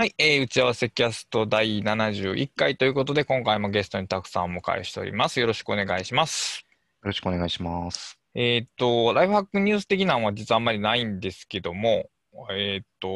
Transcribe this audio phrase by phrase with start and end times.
[0.00, 5.40] はい、えー打ち合わせキャスト第71回ということで、今回もゲストにたくさんお迎えしております。
[5.40, 6.64] よろしくお願いします。
[7.02, 8.18] よろしくお願いします。
[8.34, 12.08] えーっと、ライフハックニュース的なのは実はあんまりないんですけども、
[12.50, 13.08] えーっと、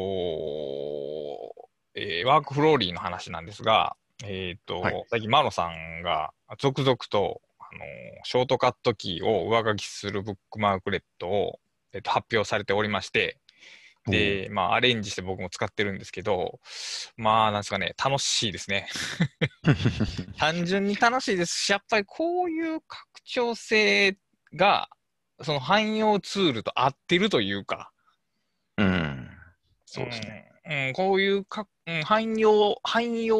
[1.95, 7.79] えーワークフローリーの話なんですが、えーっと、はい最近マロさんが続々と、あの
[8.25, 11.59] ショートカットキーを上書きするブックマークレットを、
[11.93, 13.39] えーっと発表されておりまして、
[14.07, 16.59] で、まあ、アレンジして僕も使ってるんですけど、
[17.17, 18.87] まあ、なんですかね、楽しいですね。
[20.37, 24.17] 単純に楽しいですし、やっぱりこういう拡張性
[24.53, 24.89] が、
[25.41, 27.91] その汎用ツールと合ってるというか、
[28.77, 29.29] うん。
[29.85, 30.51] そうですね。
[30.65, 33.37] うん、うんこういうか、うん、汎用、汎用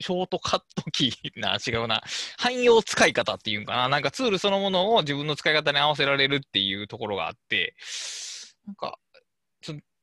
[0.00, 2.02] ショートカットキーな、違うな、
[2.36, 7.74] 汎用使い方っていうんかな、なんかツールそのものを自分の使い方に合わせられるっていうところがあって、
[8.66, 8.98] なんか、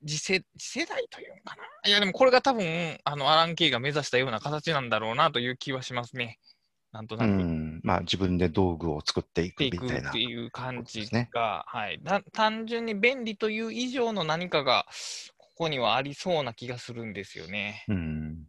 [0.05, 1.63] 次世次世代というんかな。
[1.89, 6.39] いや、でもこれが多分、あの、アラン・ケイが目指したような形なんだろうなという気はしますね。
[6.91, 7.33] なんとなうく。
[7.33, 7.79] ん。
[7.83, 10.19] まあ、自分で道具を作っていくみたいなって。
[10.19, 14.85] いう感じが、はい、だ単純に便利という以上の何かが
[15.37, 17.85] ここにはありそうな気がするんですよね。
[17.87, 18.47] うん。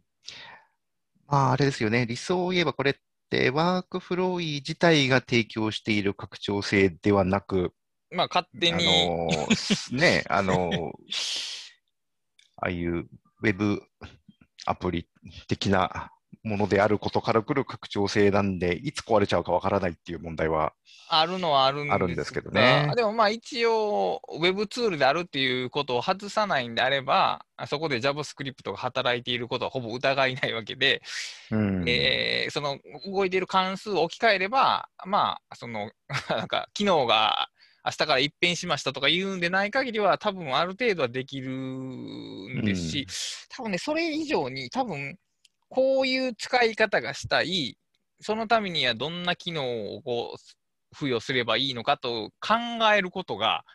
[1.27, 2.05] まあ、あれですよね。
[2.05, 2.95] 理想を言えば、これっ
[3.29, 7.73] てワークフローイ自体が提供している拡張性ではなく、
[8.13, 10.91] まあ勝手あに、のーね、あのー
[12.57, 13.81] ああいうウェブ
[14.65, 15.07] アプリ
[15.47, 16.11] 的な
[16.43, 20.73] ものであることからくる拡張性なんで、いつ壊れちゃうかわからないっていう問題は、
[21.07, 22.85] あるのはあるんですあるんですけどね。
[22.89, 31.01] がでもまあ一応、ウェブツールであるっていうことを外さないんであれば、そこで JavaScript が働いていることはほぼ疑いないわけで、
[31.51, 31.83] うん。
[31.87, 35.91] えーその動いている関数を置き換えれば、まあ、その、
[36.29, 37.49] なんか、機能が
[37.85, 43.07] 明日から一変しましたとか言うんでない限りは、多分ある程度はできるんですし、
[43.49, 45.17] 多分ね、それ以上に、多分
[45.69, 47.77] こういう使い方がしたい、
[48.21, 50.39] そのためにはどんな機能をこう
[50.93, 52.55] 付与すればいいのかと考
[52.95, 53.65] えることが、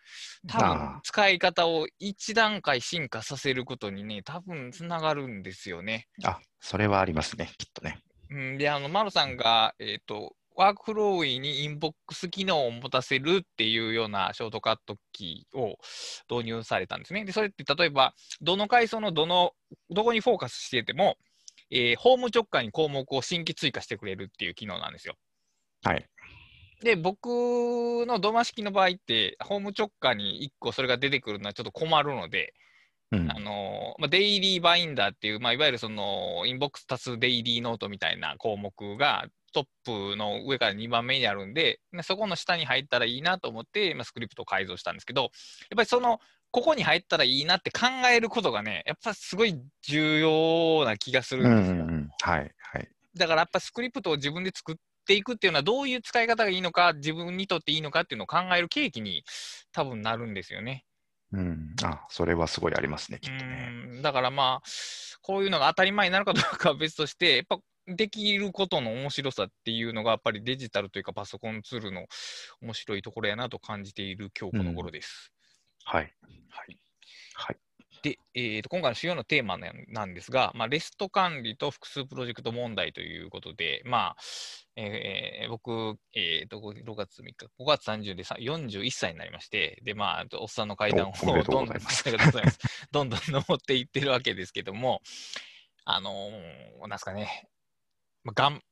[0.46, 6.06] 多分使い方を一段階進化させることにね、多分つながるんですよね。
[6.24, 7.98] あ、それはありますね、きっとね。
[8.30, 15.76] うん、で、あの、マロさんが、えっ、と、ワークフローイにインボックス機能を持たせるっていうようなショートカットキーを
[16.28, 17.24] 導入されたんですね。
[17.24, 19.52] で、それって例えば、どの階層のどの、
[19.88, 21.16] どこにフォーカスしてても、
[21.70, 25.14] えーホーム直下に項目を新規追加してくれるっていう機能なんですよ。
[25.84, 26.04] はい。
[26.82, 27.26] で、僕
[28.06, 32.52] のドマ式の場合って、ホーム直下に1個それが出てくるのはちょっと困るので、
[33.10, 39.66] うんあのまあ、デイリーバインダーっていう、まあ、いわゆるそのインボックス足すデイリーノートみたいな項目がトッ
[40.12, 45.30] プの上から2番目にあるんで、まあそこの下に入ったらいいなと思って、まあ、スクリプトを改造したんですけど、やっ
[45.76, 46.20] ぱりその、
[46.50, 51.74] ここに入ったらいいなって考えることがね、やっぱすごい重要な気がするうんんですよ。
[51.74, 52.08] うんうん。
[52.20, 52.88] はい、はい。
[53.16, 54.76] だからやっぱスクリプトを自分で作っ
[55.06, 59.24] ていくっていうのはどういう使い方がいいのか、自分にとっていいのかっていうのを考える契機に
[59.72, 60.84] 多分なるんですよね。
[61.32, 61.74] うん。
[61.82, 63.72] あ、それはすごいありますね、きっとうね。
[63.98, 64.68] んだからまあ、
[65.22, 72.06] こういうのが当たり前になるかどうかは別として、やっぱできることの面白さっていうのが、やっぱりデジタルというかパソコンツールの
[72.62, 75.32] 面白いところやなと感じている今日この頃です。
[75.84, 76.14] はい。
[76.50, 76.78] はい、
[77.34, 77.56] はい。
[78.02, 84.16] で、えーと、今回の主要なテーマなんですが、まあ、レスト管理と複数プロジェクト問題ということで、まあ、
[84.76, 91.66] えー僕、えーと、6月3日、5月30でさ41歳になりまして、で、まあ、おっさんの階段をどんどん
[92.92, 95.02] どんどん登っていってるわけですけども、
[95.84, 97.48] あのーなんすかね、
[98.22, 98.62] まあ、がん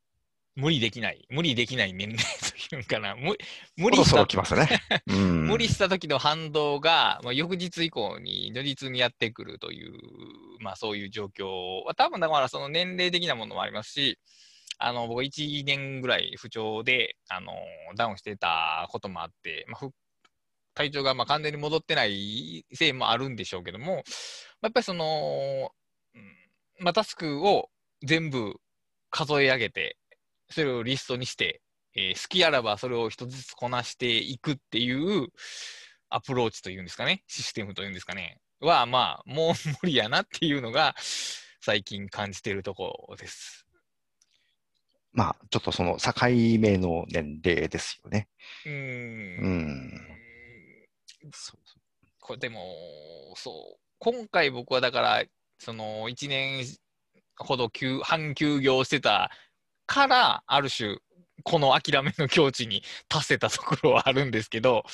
[0.57, 2.25] 無理できない、無理できない年齢
[2.71, 3.37] というかな、無
[3.77, 4.69] 無理したそろそろ来ますね。
[5.07, 5.47] うん。
[5.47, 9.93] 無理した時の反動が、まあ、翌日以降に如実にやってくるという、
[10.61, 14.19] まあ、そういう状況は、多分だからその年齢的なものもありますし、
[14.79, 17.53] あの僕、1年ぐらい不調であの
[17.95, 19.93] ダウンしてたこともあって、まあ、ふ
[20.75, 24.05] 体調がまあ完全に戻ってないせいもあるんでしょうけども、
[24.63, 25.73] やっぱりその、
[26.15, 26.37] うん
[26.81, 27.71] まあ、タスクを
[28.03, 28.61] 全部
[29.11, 29.97] 数え上げて、
[30.51, 31.61] それをリストにして、
[31.95, 35.29] えー好きあらばそれを一つずつこなしていくっていう
[36.09, 40.95] アプローチというんですかね、システムというんですかね、は、まあ、もう無理やなっていうのが、
[41.61, 43.67] 最近感じているところです。
[45.13, 46.13] まあ、ちょっとその境
[46.61, 48.29] 目の年齢ですよね。
[48.67, 49.45] うーん。
[49.45, 50.07] うん
[51.33, 51.77] そうそ
[52.21, 55.25] これでも、そう、今回僕はだから、
[55.59, 56.65] その1年
[57.37, 59.31] ほど休半休業してた
[59.87, 60.99] から、ある種、
[61.45, 64.85] この諦めの境地に達せたところはあるんですけど、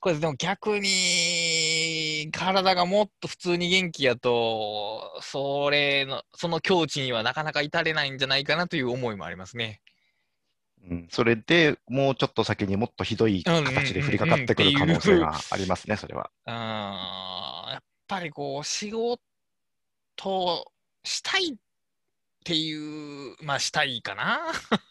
[0.00, 9.80] これでも逆にに体がもっと普通に元気やと、それの、その境地にはなかなか至れないんじゃないかなという思いもありますね。
[10.88, 16.30] うん、それでもうちょっと先にもっとひどい形で降りかかってくる可能性がありますね、それは。
[16.46, 16.52] うん、
[17.72, 19.18] やっぱりこう、仕事
[21.04, 21.56] したいっ
[22.44, 24.40] ていう、まあしたいかな。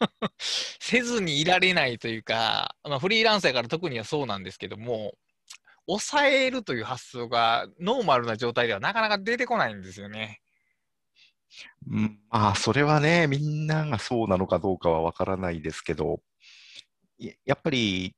[0.40, 5.14] せずにいられないというか、まあ、フリーランスやから特にはそうなんですけども、
[5.88, 10.42] 抑えるという発想がノーマルな状態ではなかなか出てこないんですよね。
[11.88, 16.22] うん、まあ、それはね、みんながそうなのかどうかはわからないですけど、
[17.20, 18.16] いやっぱり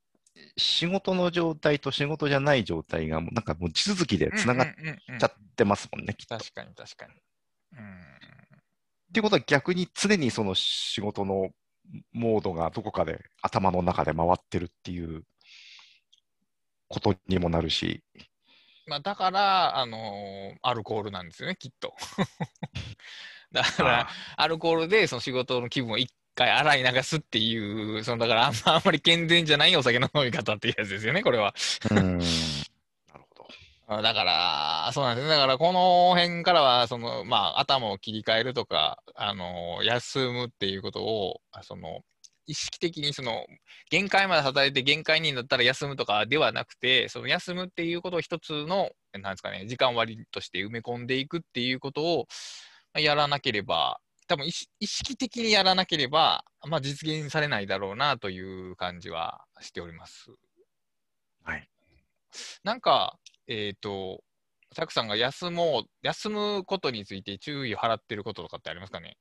[0.56, 6.34] 仕事の状態と仕事じゃない状態がもうなんかもう地続きでつながっうんうんうんうんちゃってますもんね、きっと。
[6.34, 7.12] っ確かに確かに。
[7.72, 8.35] うん
[9.16, 11.48] ていうことは逆に常にその仕事の
[12.12, 15.22] モードがどこかで頭の中で回ってるっていう
[16.86, 18.02] ことにもなるし、
[18.86, 21.94] まあ、だから、あのーアルコールなんですよね、きっと。
[23.52, 31.54] だから、あアルコールでその仕事の気分を一回洗い流すっていう、そのだからあんまあんまり健全じゃないお酒の飲み方っていうやつですよね、これは。
[33.88, 35.34] だから、そうなんですね。
[35.34, 42.00] だから、この辺からは、その、まあ、頭を切り替えるとか、あの、休むっていうことを、あその、
[42.48, 43.44] 意識的にその
[43.90, 52.26] 限界まで働いて限界になったら休むとかではなくて、その休むっていうことを一つの、なんですかね、時間割として埋め込んでいくっていうことを
[52.94, 60.30] まあやらなければ、多分意識的にやらなければ、まあ、実現されないだろうなという感じはしております。
[61.44, 61.68] はい。
[62.64, 64.22] なんか、えっ、と、
[64.74, 69.16] たくさんが休もう、休むことについて注意を払ってることとかってありますかね？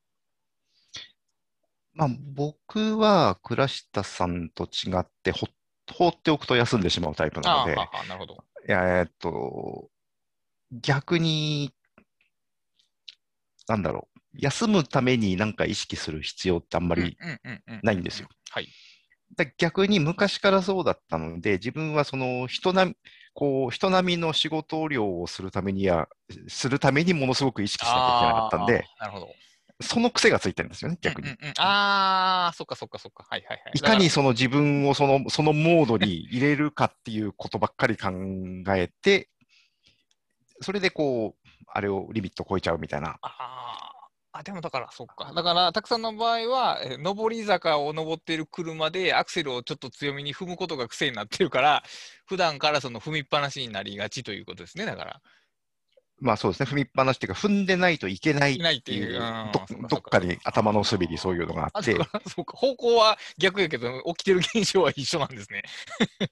[1.94, 5.48] まあ、僕は倉下さんと違ってほ
[5.94, 8.44] 放っておくと休んでしまうタイプなので、あなるほど。
[8.68, 9.90] いやえーっと、
[10.72, 11.74] 逆に、
[13.68, 17.18] なんだろう、休むためになんか意識する必要ってあんまり
[17.84, 18.28] ないんですよ。
[18.50, 18.68] はい。
[19.36, 22.88] だ逆に昔からそうだったので、自分はその人な
[23.36, 26.08] こう人並みの仕事量をするためには、
[26.48, 29.28] するためにものすごく意識しなきゃいけなかったんで、なるほど。
[29.82, 31.28] その癖がついてるんですよね、逆に。
[31.28, 33.26] うんうんうんああ、そっかそっかそっか。
[33.30, 33.72] はいはいはい。
[33.76, 38.10] いかにその自分をそのそのモードに入れるかっていうことばっかり考
[38.70, 39.28] えて、
[40.62, 43.20] それでこう、あれをリミット超えちゃうみたいな。
[44.38, 45.32] あでもだから、そっか。
[45.34, 51.84] だから、たくさんの場合は、えー上り坂を登っている車で、アクセルをちょっと強めに踏むことが癖になってるから、
[52.26, 55.22] 普段からその踏みっぱなしになりがちということですね、だから。
[56.20, 59.20] まあそうですね、踏みっぱなしっていうか、踏んでないといけないいないっってていう
[59.90, 61.96] どっかに頭の隅にそういうのがああ、って
[62.28, 62.58] そうか。
[62.58, 65.64] 方向は逆やけど、起きてる現象は一緒なんですね。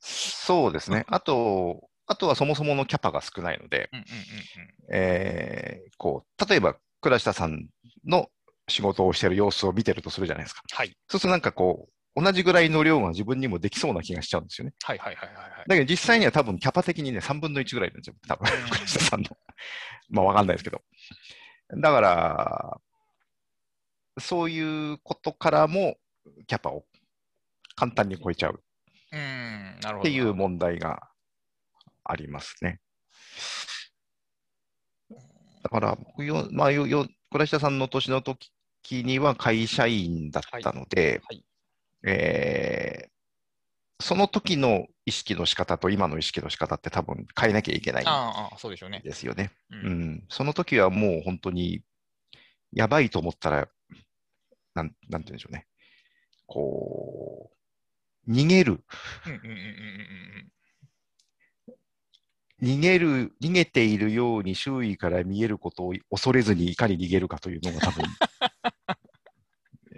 [0.02, 1.06] そうですね。
[1.08, 3.90] あと、あとはそもそものキャパが少ないので、
[4.90, 7.68] 例えば倉下さん
[8.06, 8.30] の
[8.68, 10.62] 仕事をしてる様子を見てるとするじゃないですか。
[10.72, 10.96] はい。
[11.08, 14.74] そうするとなんかこう、同じぐらいの量が自分にもできそうな気がしちゃうんですよね。
[14.84, 15.66] はいはいはいはいはい。
[15.68, 18.16] だけど実際には多分キャパ的にね、3分の1ぐらいなんですよ。
[18.28, 19.30] 多分、うん倉下さんの。
[20.10, 20.82] まあわかんないですけど。
[21.76, 22.82] だから、
[24.20, 25.98] そういうことからも
[26.46, 26.86] キャパを
[27.76, 28.64] 簡単に超えちゃう
[29.12, 29.20] うー
[29.78, 30.00] ん、なるほど。
[30.02, 31.10] っていう問題が
[32.04, 32.80] ありますね。
[35.64, 38.52] だから、僕よ、まあ、よ、よ、倉下さんの年の時
[39.04, 41.46] には会社員だったので、はいはい
[42.06, 43.14] えー
[44.00, 48.04] その時の意識の仕方と今の意識の仕方って多分変えなきゃいけない
[49.02, 49.52] ですよね。
[49.72, 50.24] ううんん。
[50.28, 51.82] その時はもう本当に、
[52.74, 53.70] やばいと思ったら、
[54.74, 55.68] なん、なんて言うんでしょうね。
[56.48, 57.50] こ
[58.28, 58.84] う、逃げる、
[59.26, 60.52] うんうんうんうんうん
[62.64, 68.06] 逃げる、逃げているように周囲から見えることを恐れずにいかに逃げるかというのが多分、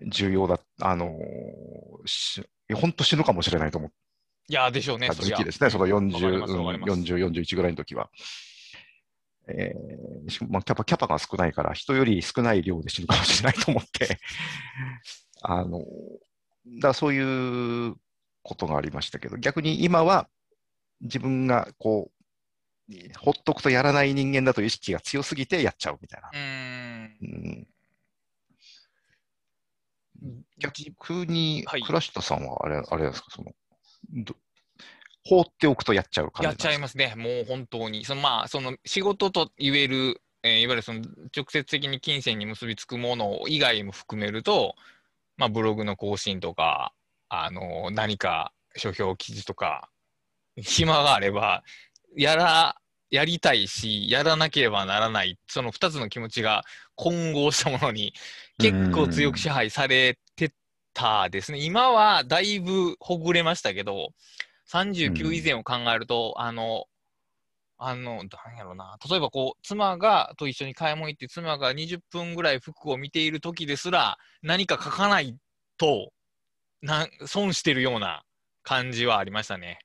[0.09, 2.43] 重要だ、あのーし
[2.73, 3.91] 本当死ぬかもしれないと思っ
[4.47, 6.91] いや、でしょうね、時期ですね、そのわかり40、ますわかります。
[6.93, 8.09] うん40、41ぐらいの時は。
[9.47, 14.19] えーしまあ、キャパ、キャパが少ないから、人より少ない量で死ぬかもしれないと思って、
[15.41, 15.83] あの、
[16.81, 17.95] だそういう
[18.41, 20.27] ことがありましたけど、逆に今は
[21.01, 22.14] 自分がこう、
[23.17, 26.29] ほっとくとやらない人間だという意識が強すぎてやっちゃうみたいな。
[26.29, 27.67] うーん。
[30.23, 33.51] うん、じ逆にはい、倉下さんはあれ、あれですか、その、
[34.13, 34.35] ど
[35.27, 38.05] 放っておくとやっちゃう感じやっちゃいまますね、もう本当に。
[38.05, 41.01] そのまあ、その仕事と言える、えーいわゆるその
[41.35, 44.75] 直接的に金銭に結びつくもの以外も含めると、
[45.37, 46.93] まあ、ブログの更新とか、
[47.29, 49.89] あの何か書評記事とか、
[50.57, 51.63] 暇があれば、
[52.15, 52.75] やら
[53.09, 56.63] やりたいし、やらなければならない、その2つの気持ちが
[56.95, 58.13] 混合したものに
[58.59, 60.51] 結構強く支配されて
[60.93, 61.59] たですね。
[61.59, 64.09] 今はだいぶほぐれましたけど、
[64.67, 66.85] 39以前を考えると、あの、
[67.77, 75.37] あの、なんやろな、例えばこう、妻が、と一緒に買い物行って、妻が20分ぐらい服を見ている時ですら、何か書かない
[75.77, 76.11] と、
[76.81, 78.23] な損してるような
[78.63, 79.79] 感じはありましたね。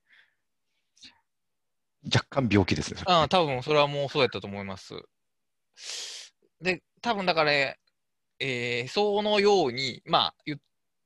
[2.04, 3.02] 若干病気ですね。
[3.06, 4.94] ああ、多分それはもうそうやったと思います。
[6.60, 10.58] で、多分だから、えーそのように、まあ、言っ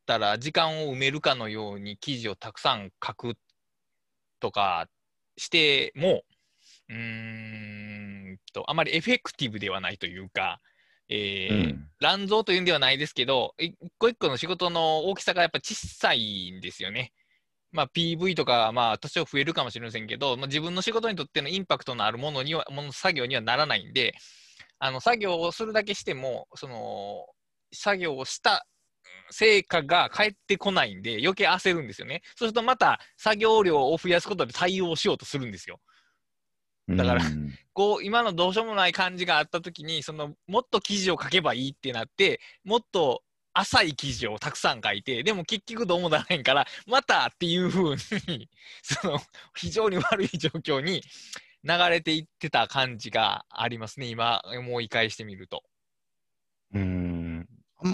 [0.07, 3.35] たら、時間を埋めるかのように記事をたくさん書く
[4.41, 4.87] とか
[5.37, 6.23] しても、
[6.89, 10.61] うーんと、あまりエフェクティブではないというか、
[11.09, 17.13] えーうん乱造というんではないですけど、い一個一個の仕事の大きさがやっぱ小さいんですよね。
[17.75, 24.15] まあ、PV とか、まあ、多少増えるかもしれませんけど、まあ、自分の仕事にとってのインパクトのあるものには、もの作業にはならないんで、
[24.79, 27.27] あの作業をするだけしても、その
[27.73, 28.65] 作業をした
[29.05, 32.23] うん成果が返ってこないんで、余計焦るんですよね。
[32.37, 35.81] そうするとまた作業量を増やすことで対応しようとするんですよ。
[36.89, 43.23] だからうんこう今のどうしようもない感じがあったときにそのもっと記事を書けばいいってなってもっと
[43.55, 47.97] 浅い記事をたくさん書いてでも結局どうもならへんからまたっていうふう
[48.29, 48.49] に
[48.83, 49.21] その
[49.57, 51.03] 非常に悪い状況に
[51.63, 55.63] 流れていってた感じがありますね今思い返してみると。
[56.73, 57.49] うん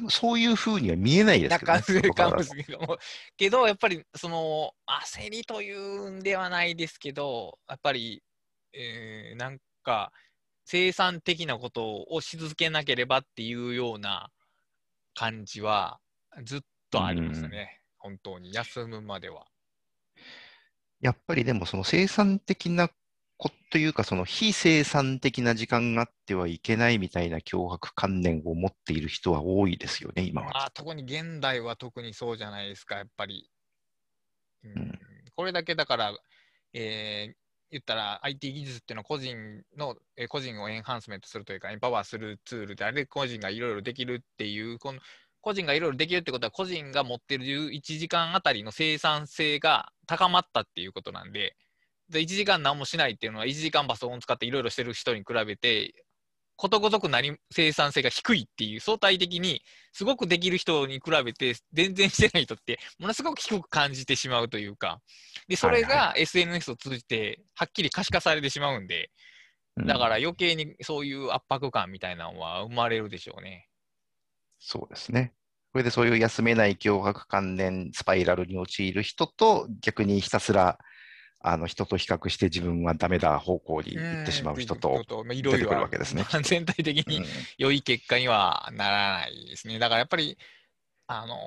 [0.09, 1.79] そういうふうには見えないですけどね。
[1.79, 2.99] なんかするかも外しれない
[3.37, 8.23] けどやっぱりその焦りというんではないですけどやっぱり、
[8.73, 10.13] えーなんか
[10.65, 14.31] 生産的なことをし続けなければっていうような
[15.15, 16.01] 感じは
[16.45, 19.47] ずっとありましたね、本当に休むまでは。
[21.01, 22.91] やっぱりでもその生産的な
[23.37, 30.67] こというか、その非生産的な時間があってはいけないみたいな脅迫観念を持っている人は多いですよね、今は。
[30.67, 33.51] あ特に現代は特にそうじゃないですか、やっぱり。
[34.65, 35.01] うんうん
[35.37, 36.13] これだけだから、
[36.75, 37.40] えー
[37.71, 45.01] 言ったら IT 技術っていうのは個人の、え個人をエンハンスメントするというか、エンパワーするツールで、あれで個人がいろいろできるっていう、この
[45.41, 51.57] 個人がいろいろできるってことは、個人が持ってる1時間あたりの生産性が高まったっていうことなんで、
[52.09, 55.95] で1時間何もしないっていうのは、1時間パソコン使っていろいろしてる人に比べて、
[56.61, 59.63] ことごとく何生産性が低いっていう相対的に
[59.95, 65.01] すごくできる人に比べて全然してない人ってものすごく低く感じてしまうというか
[65.49, 69.09] でそれはいが SNS を通じてはっきり可視化されてしまうんで
[69.79, 73.69] うんだから余計にそういう圧迫感みたいなのは生まれるでしょうね。
[74.59, 75.33] そうですね。
[75.73, 80.79] これでそういう休めない脅迫関連スパイラルに陥る人と、逆にひたすら
[81.43, 85.81] あの人と比較して自分はダメだ方向に行ってしまう人と、出てくる。
[85.81, 86.23] わけですね。
[86.31, 87.25] まあ全体的にうん。
[87.57, 89.79] 良い結果にはならないですね。
[89.79, 90.37] だからやっぱり、
[91.07, 91.39] あのー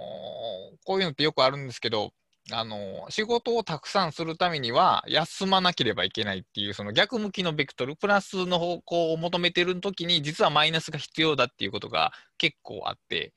[0.86, 2.12] こういうのってよくあるんですけど、
[2.52, 13.34] あのー仕事をたくさんするためには休まなければいけないっていうその逆向きのベクトルプラスの方向を求めてる時に実はマイナスが必要だっていうことが結構あって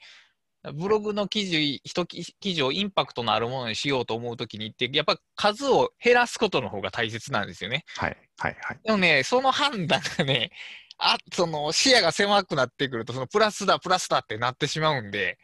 [0.74, 7.84] ブログの記事一記記事をインパクトのあるものにしようと思う時にってやっぱ数を減らすことの方が大切なんですよね。
[7.96, 8.78] はい、はい、はい。
[8.84, 10.50] でもね、その判断がね、
[10.98, 15.38] あ、その視野が狭くなってくると、そのプラスだ、プラスだってなってしまうんで、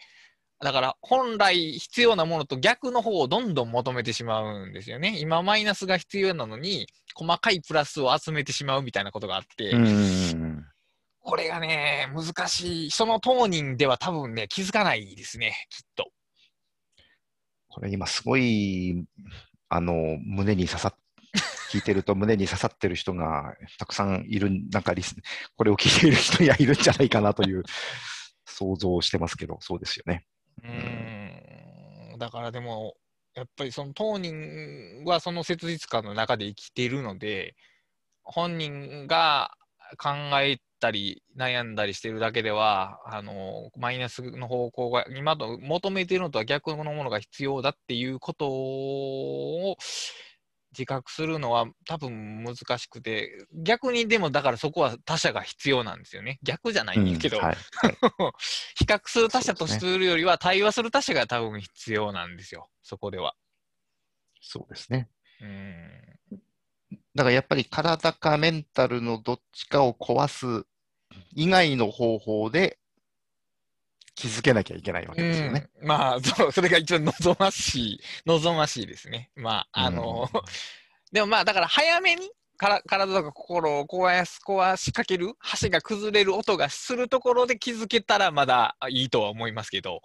[0.60, 5.18] だから本来必要なものと逆の方をどんどん求めてしまうんですよね。
[5.18, 10.64] 今マイナスが必要なのに、細かいプラスを集めてしまうみたいなことがあって、うん。
[11.22, 12.90] これがね、難しい。
[12.90, 16.10] その当人では多分ね、気づかないですね、きっと。
[17.68, 19.04] これ今すごい、
[19.68, 20.94] あの、胸に刺さっ、
[21.70, 25.14] 聞いてると胸に刺さってる人がたくさんいる、なんかリス、
[25.56, 27.62] これを聞いている人にはいるんじゃないかなという
[28.44, 30.26] 想像をしてますけど、そうですよね。
[30.62, 32.96] うーんだからでも、
[33.34, 37.56] やっぱりその当人はその切実感の中で生きているので、
[38.22, 39.56] 本人が
[39.96, 49.76] 考えたり悩んだりしてるだけでは、あのマイナスの方向が、今と求めているのとは逆のものが必要だっていうことを
[50.72, 56.38] 自覚するのは多分難しくて、逆にでもだからそこは他者が必要なんですよね。
[56.42, 57.38] 逆じゃないんですけど。
[57.38, 57.56] はい。
[58.76, 63.34] 比較する他者とするよりは、対話する他者が多分必要なんですよ、そこでは。
[64.40, 65.08] そうですね。
[65.40, 66.11] うん
[67.14, 70.66] だからやっぱり体かメンタルのどっちかを壊す
[71.34, 72.78] 以外の方法で
[74.14, 75.68] 気づけなきゃいけないわけですよね。
[75.80, 75.88] うん。
[75.88, 79.30] まあそう、それが一番望ましい、望ましいですね。
[79.36, 80.40] まあ、あの、うん。
[81.12, 90.00] でもまあ、だから早めにから体とか心を壊す壊しかける橋が崩れる音がするところで気づけたらまだいいとは思いますけど、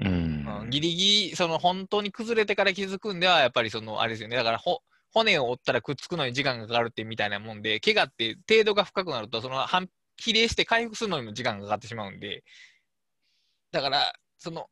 [0.00, 0.08] うん。
[0.08, 4.36] うんギリギリその本当に崩れてから気づくんではやっぱりそのあれですよね。
[4.36, 4.80] だからほ
[5.14, 12.44] 骨を折ったらくっつくのに時間がかかるってみたいなもんで怪我って程度が深くなるとその反比例して回復するのにも時間がかかってしまうんで
[13.72, 14.66] だからその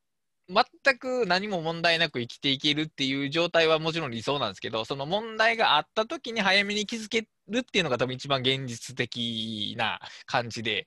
[0.49, 10.87] 全く何も問題なく生きていけるっていう状態はもちろん理想なんですけど、その問題があった時に早めに気づけるっていうのが多分一番現実的な感じで、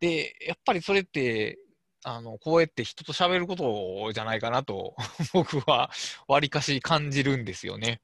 [0.00, 1.58] で、やっぱりそれって、
[2.04, 4.94] あの、こうやって人と喋ることじゃないかなと、
[5.32, 5.90] 僕は
[6.28, 8.00] わりかし感じるんですよね。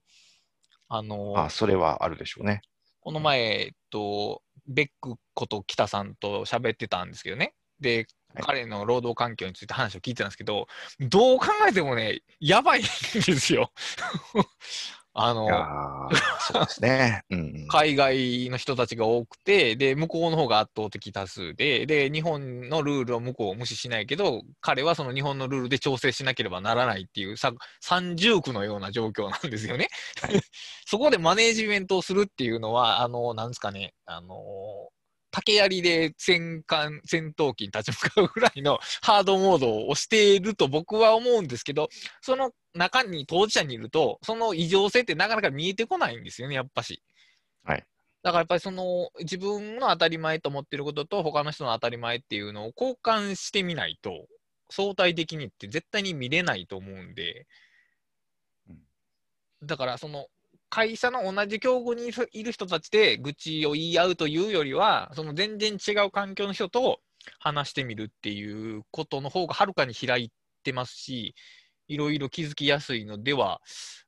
[0.91, 2.63] あの、あ、それはあるでしょうね。
[3.01, 7.55] この前、えっと、ベックこと北さんと喋ってたんですけどね。
[7.81, 8.07] で、はい
[8.43, 10.69] 彼の労働環境について話を聞いてたんですけど、
[11.01, 13.73] どう考えてもね、やばいんですよ。
[15.13, 15.47] あの
[16.41, 17.23] そうですね。
[17.31, 17.67] うん。
[17.69, 29.89] 海外の人たちが多くて、で、向こうの方が圧倒的多数で、で、日本のルールを向こうを無視しないけど、彼はその日本のルールで調整しなければならないっていうさ三重苦のような状況なんですよね。
[30.87, 34.37] そこでマネージメントをするっていうのは、あの、なんですかね、あの、
[35.31, 41.89] 竹槍で戦艦、戦闘機に立ち向かうぐらいのハードモードを押していると僕は思うんですけど、
[42.21, 47.03] その中に当事者にいると、その異常性ってなかなか見えてこないんですよね、やっぱし。
[47.65, 47.85] はい。
[48.23, 54.27] だからやっぱりその自分の当たり前と思ってることと他の人の当たり前っていうのを交換してみないと
[54.71, 57.47] 相対的にって絶対に見れないと思うんで
[58.69, 60.27] うん、だからその
[60.71, 67.01] 会社の同じ境遇にいる人たちで愚痴を言い合うというよりは、その全然違う環境の人と
[67.39, 71.35] 話してみるっていうことの方がはるかに開いてますし、
[71.89, 73.61] いろいろ気づきやすいのでは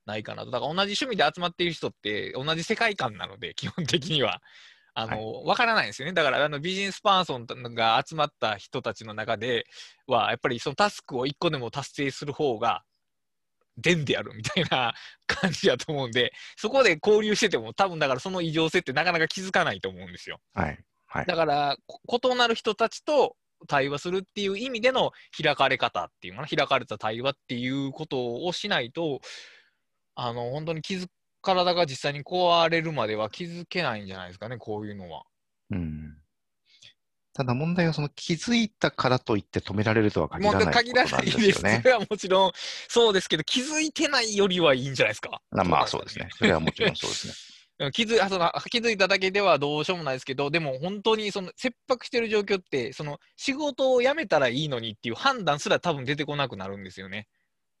[0.05, 0.51] ないかなと。
[0.51, 4.41] だから同じ趣味で集まっている人って同じ世界観なので、基本的には。
[4.95, 6.13] あの、わ、からないんですよね。
[6.13, 9.65] だから、あの、ビジネスパーソンが集まった人たちの中で
[10.05, 12.83] は、やっぱりそのタスクを一個でも達成する方が、
[13.77, 14.93] 善であるみたいな
[15.27, 20.39] 感じだと思うんで、そこで交流してても、多分だからその異常性ってなかなか気づかないと思うんですよ。
[20.53, 20.79] はい。
[21.05, 21.25] はい。
[21.25, 23.35] だから、こ異なる人たちと
[23.67, 29.21] 対話するっていう意味での開かれ方っていうのかな、開かれた対話っていうことをしないと、
[30.15, 31.07] あの、本当に気づ
[31.41, 35.23] 体が実際に壊れるまでは気づけないんじゃないですかね、こういうのは。
[35.71, 36.17] うん。
[37.33, 41.61] ただ問題はその気づいたからといって止められるとは限らない限らないです。
[41.61, 41.63] そ。
[41.83, 42.51] れはもちろん
[42.87, 45.41] そうですけど、気づいてないよりはいいんじゃないですか。
[45.51, 46.29] なまあそうですね。
[46.37, 47.33] それはもちろんそうですね。
[47.79, 57.27] う ん気づあその気づいただけではどうしようもないですけど、でも本当にその切迫してる状況って、その仕事を辞めたらいいのにっていう判断すら多分出てこなくなるんですよね。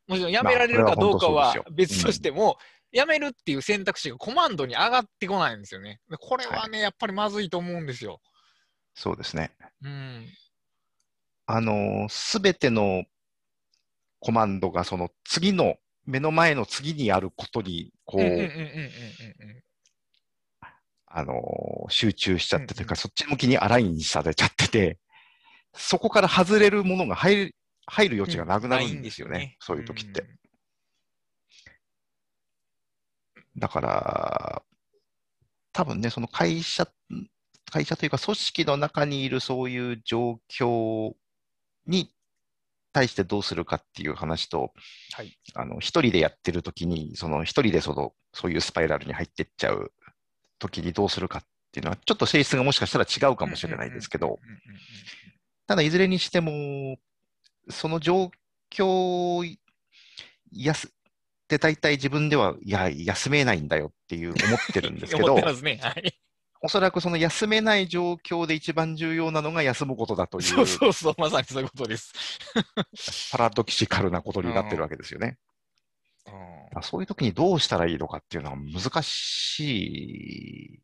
[0.07, 2.57] もちろん辞められるかどうかは別としても、
[2.91, 5.99] 辞めるっていう選択肢がコマンドに上がってこないんですよね。
[6.09, 8.21] でこれはね、やっぱりまずいと思うんですよ。
[8.93, 9.51] そうですね。
[9.81, 10.27] うん。
[11.45, 13.03] あの、すべての
[14.19, 15.75] コマンドがその次の、
[16.05, 19.63] 目の前の次にあることに、こうんうんうんうんう、うんうん
[21.15, 24.97] あの、集中しちゃってといううんか、そっち向きにアラインされちゃってて、
[25.73, 29.55] そこから外れるものが入る、入る余地がなくなるんですよね。
[29.59, 30.21] そういう時って。
[30.21, 30.25] ん
[33.57, 34.63] だから、
[35.71, 36.87] 多分ね、その会社、
[37.71, 41.13] 会社というか組織の中にいるそういう状況
[41.87, 42.13] に
[42.93, 44.71] 対してどうするかっていう話と、
[45.13, 45.37] はい。
[45.55, 49.91] あの、一人でやってる時に、その一人でその、そういうスパイラルに入ってっちゃう
[50.59, 54.39] 時にどうするかっていうのは、ちょっと性質がもしかしたら違うかもしれないですけど、
[55.67, 56.97] ただいずれにしても、
[57.69, 58.31] その状
[58.71, 59.45] 況を
[60.51, 60.91] やすっ
[61.47, 65.79] て大体自分では、いや、休めないんだよっていう思ってるんですけど 思って、ますね。
[65.81, 66.13] はい。
[66.65, 72.13] おそらくその休めない状況で一番重要なのが休むことだといそううそうそう、まさにそういうことです。
[73.33, 75.37] パラドキシカルなことになってるわけですよね。
[76.25, 80.79] うんそういう時にどうしたらいいのかっていうのは難しい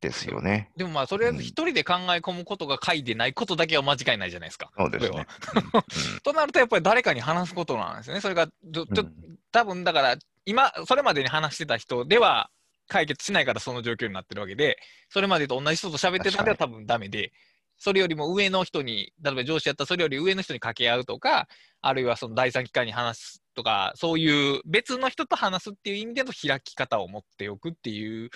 [0.00, 0.70] ですよね。
[0.76, 4.70] でもまあ、とりあえず一人で考え込むことが回でないことだけは間違いないじゃないですか。
[4.76, 5.26] そうですね。
[6.22, 8.20] となると、やっぱり誰かに話すことなんですよね。
[8.20, 12.48] それがど、ちょうんうん多分だから、今、それまでに話してた人では
[12.92, 14.76] 解決しないからその状況になってるわけで、
[15.08, 17.32] それまでと同じ人と喋ってたんでは多分ダメで、
[17.78, 21.48] それよりも上の人に、例えば上司やったらそれより上の人に掛け合うとか、
[21.80, 28.30] あるいはその第三機関に話すとか、そういう別の人と話すっていう意味での開き方を持っておくっていう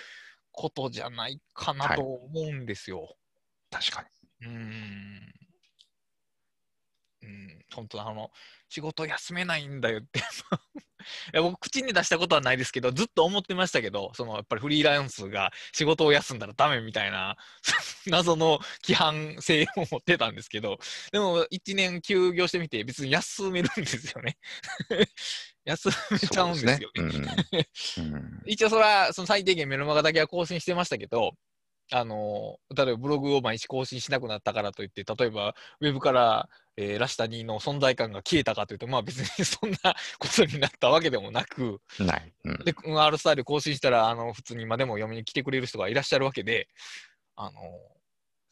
[0.51, 3.15] ことじゃないかなと思うんですよ。
[3.71, 4.05] 確か
[4.41, 4.47] に。
[4.47, 5.46] うーん。
[7.27, 8.31] うん、本当あの、
[8.69, 10.21] 仕事休めないんだよって。
[11.33, 17.37] 僕、口に出したことはないですけど、ずっと思ってましたけど、そのやっぱりフリーランスが仕事を休んだらダメみたいな、
[18.07, 20.79] 謎の規範性を持ってたんですけど、
[21.11, 24.37] でも1年休業してみて、別に休めるんですよね。
[25.65, 27.03] 休めちゃうんですよね。
[27.51, 27.69] ね。
[27.97, 28.13] うん。
[28.13, 28.43] うん。
[28.45, 31.33] 一応それはその最低限メルマガだけは更新してましたけど、
[31.91, 42.33] あの例えばブログを毎日更新しなくなったからといって、例えばウェブから、えーラシタニの存在感が消えたかというと、まあ別にそんなことになったわけでもなく、ない。
[42.45, 46.67] うんで、うん R スタイル更新したら、あの普通に今でも読みに来てくれる人がいらっしゃるわけで、
[47.35, 47.59] あの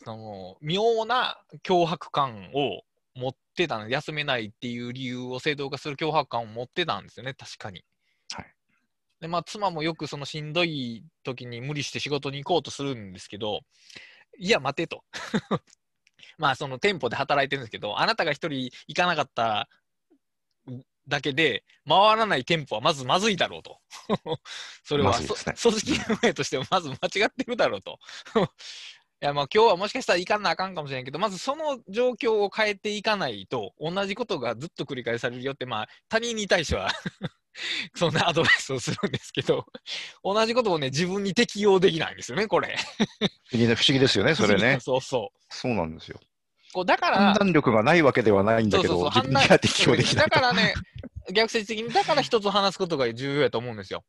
[0.03, 2.81] その妙な脅迫感を
[3.13, 7.83] 持ってたの、休めないっていう理由を正当化する脅迫感を持ってたんですよね、確かに。
[8.33, 8.45] はい
[9.21, 13.61] で、まあ、妻もよくそのしんどい時に無理して仕事に行こうとするんですけど、
[14.37, 15.03] いや、待てと。
[16.37, 19.69] まあ、その店舗で働いてるんですけど、あなたが一人行かなかった
[21.07, 23.79] だけで、回らない店舗はまずまずいだろうと。
[24.83, 25.91] それは、ま組織
[26.23, 27.99] 運営としてもまず間違ってるだろうと。
[29.21, 36.91] いやまあ今日はもしかしたら行かなあかんかもしれんけど、まずその状況を変えていかないと、同じことがずっと繰り返されるよって、まあ他人に対しては
[37.95, 39.65] そんなアドバイスをするんですけど、
[40.23, 42.75] 同じことをね、自分に適用できないんですよね、これ。
[43.17, 44.79] 不思議な不思議ですよね、それね。
[44.83, 45.45] そうそう。
[45.49, 46.19] そうなんですよ。
[46.73, 50.29] こうだから、判断力がないわけではないんだけど、自分には適用できないと。
[50.31, 50.73] だからね、
[51.31, 54.03] 逆説的に、だから一つ話すことが重要やと思うんですよ。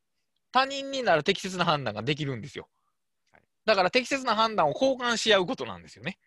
[0.51, 2.67] 他人になら適切な判断ができるんですよ。
[3.67, 6.17] だから適切な判断を交換し合うことなんですよね。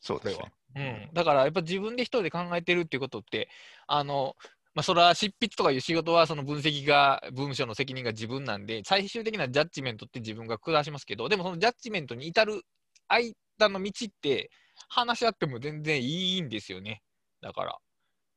[0.00, 0.52] そうですね。
[0.76, 3.50] うん、だからやっぱ自分で一人で考えてるっていうことって、
[3.86, 4.34] あの、
[4.74, 12.62] まあ、それは執筆とかいう仕事はその分析が、文章の責任が自分なんで、最終的なジャッジメントって自分が下しますけど、でもそのジャッジメントに至る
[13.08, 14.50] 間の道って、
[14.88, 17.02] 話し合っても全然いいんですよね。
[17.42, 17.78] だから。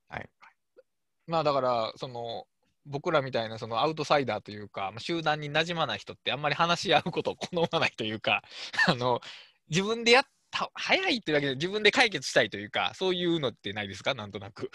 [0.10, 0.30] はい。
[1.28, 2.46] まあだから、その、
[2.86, 8.44] 僕らみたいなそのアウトサイダーというか、まあ集団に馴染まない人ってあんまり話し合うことを 好まないというか、
[8.88, 9.22] あの、
[9.70, 14.14] 自分でやった、早いっていうだけで自分で解決したいというか、そういうのってないですか？
[14.14, 14.70] なんとなく。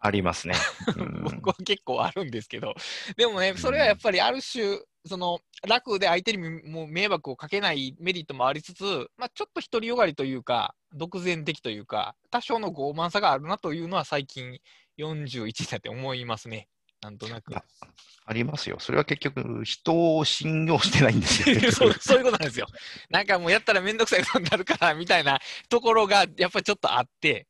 [0.00, 0.54] ありますね。
[0.96, 2.74] うん僕は結構あるんですけど、
[3.16, 14.60] でもね、それはやっぱりある種、その楽で相手にも迷惑をかけないメリットもありつつ、まあ、ちょっと独りよがりというか、独善的というか、多少の傲慢さがあるなというのは最近
[14.98, 16.68] 41だって思いますね。
[17.02, 17.54] なんとなく。
[17.56, 17.62] あ
[18.28, 18.78] ありますよ。
[18.80, 21.60] それは結局、人を信用してないんですよ。
[21.60, 22.66] 結 そう局そういうことなんですよ。
[23.08, 27.46] なんかもうやったらめんどくさいことになるからみたいなところがやっぱりちょっとあって、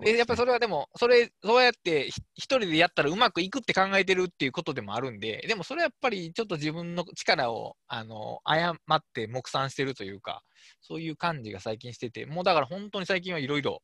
[0.00, 10.42] でやっぱりそれはでも、それ、そうやってひ一人でやったらうまくいくって考えてるっていうことでもあるんで、でもそれはやっぱりちょっと自分の力を、あの、誤って目算してるというか、
[10.80, 13.82] そういう感じが最近してて、もうだから本当に最近はいろいろ、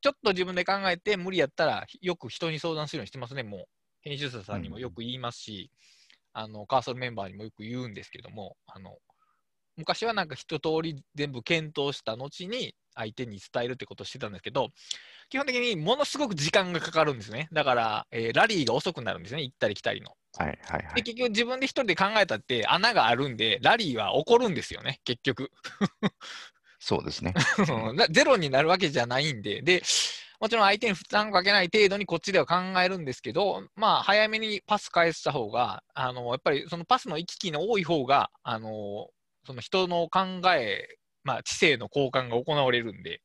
[0.00, 3.64] ちょっと自分で考えて無理やったら、よく人に相談するようにしてますね、もう。
[4.02, 5.70] 編集者さんにもよく言いますし、
[6.32, 8.96] あの、カーソルメンバーにもよく言うんですけども、あの、
[9.76, 14.70] 昔はなんか一通り全部検討した後に相手に伝えるってことをしてたんですけど、
[15.28, 17.48] 基本的にものすごく時間がかかるんですね。
[17.52, 20.16] だから、えーラリーが遅くなるんですね、行ったり来たりの。
[20.36, 21.04] はいはいはで、い。
[21.04, 25.50] 結局自分で一人で考えたって穴があるんで、ラリーは起こるんですよね、結局。
[26.80, 27.34] そうですね。
[28.10, 29.82] ゼロになるわけじゃないんで、で、
[30.40, 39.10] もちろん相手に負担をかけない程度にこっちでは考えるんですけど、まあ、早めにパス返した方が、あの、やっぱりそのパスの行き来の多い方が、あの、
[39.44, 40.88] その人の考え、
[41.22, 43.20] まあ、知性の交換が行われるんで、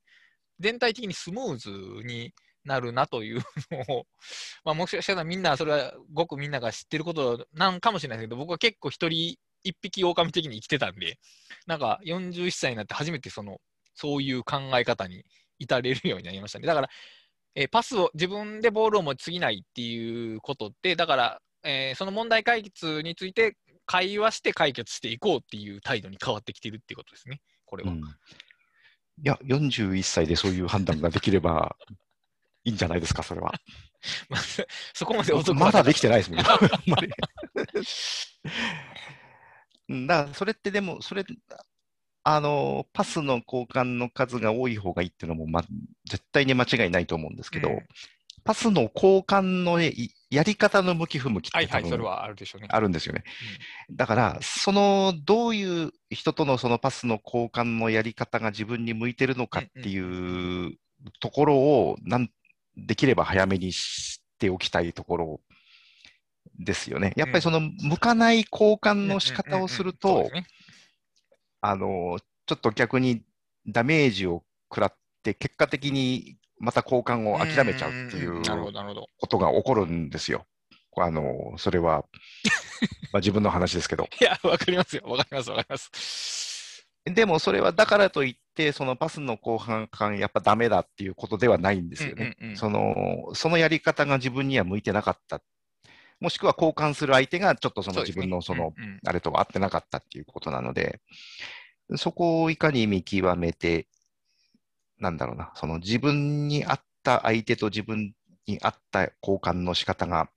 [0.59, 1.69] 全体的にスムーズ
[2.05, 2.33] に
[2.65, 3.41] なるなという
[3.71, 4.05] のを、
[4.65, 11.17] まあ、もしかしたらみんな、それはごくみんなが知ってることなんかもしれないですけど、僕は結構一人一匹狼的に生きてたんで、
[11.65, 13.59] なんか41歳になって初めてその、
[13.95, 15.25] そういう考え方に
[15.59, 16.67] 至れるようになりましたね。
[16.67, 16.89] だから、
[17.55, 27.91] えーパスを、自分でボールを持ちすぎないっていうことって、だから、えーその問題解決について会話して解決していこうっていう態度に変わってきてるっていうことですね、これは。
[27.91, 28.01] うん
[29.23, 31.77] いや、41歳でそういう判断ができれば
[32.65, 33.53] いいんじゃないですか、それは。
[34.29, 34.41] まあ
[34.93, 36.45] そこまでまだできてないですもんね。
[36.47, 37.83] あ んまりうん
[39.89, 41.25] だから、それってでも、それ、
[42.23, 45.63] あの、パスの交換の数が多い方がいいっていうのも、ま、
[46.09, 47.79] 絶対に間違いないと思うんですけど、うん
[48.45, 52.67] パスの交換のいやり方の向き不向きって多はいはい、それ分はあるでしょうね。
[52.69, 53.23] あるんですよね。
[53.91, 60.77] だから、その、どういう人とのそのパスの交換のやり方が自分に向いてるのかっていう
[61.19, 62.29] ところを、なん
[62.77, 65.41] できれば早めに知っておきたいところ
[66.59, 67.13] ですよね。
[67.15, 70.29] やっぱりその、向かない交換の仕方をすると
[71.67, 73.23] あの、ちょっと逆に
[73.65, 79.07] ダメージを食らって、結果的にまた交換を諦めちゃうっていんうんなるほど、なるほど。
[79.17, 80.45] ことが起こるんですよ。
[80.97, 82.05] あの、それは、
[83.11, 84.07] まあ自分の話ですけど。
[84.21, 85.03] いや、わかりますよ。
[85.05, 86.85] わかります、わかります。
[87.05, 92.35] でもそれはだからといって、そのパスの後半間、やっぱダメだっていうことではないんですよね。
[92.55, 95.41] その、そのやり方が自分には向いてなかった。
[96.19, 98.73] もしくは交換する相手がちょっとその自分のその、
[99.05, 101.01] あれとは合ってなかったっていうことなので、
[101.95, 103.87] そこをいかに見極めて、
[104.99, 108.13] なんだろうな、その自分に合った相手と自分
[108.47, 110.29] に合った交換の仕方が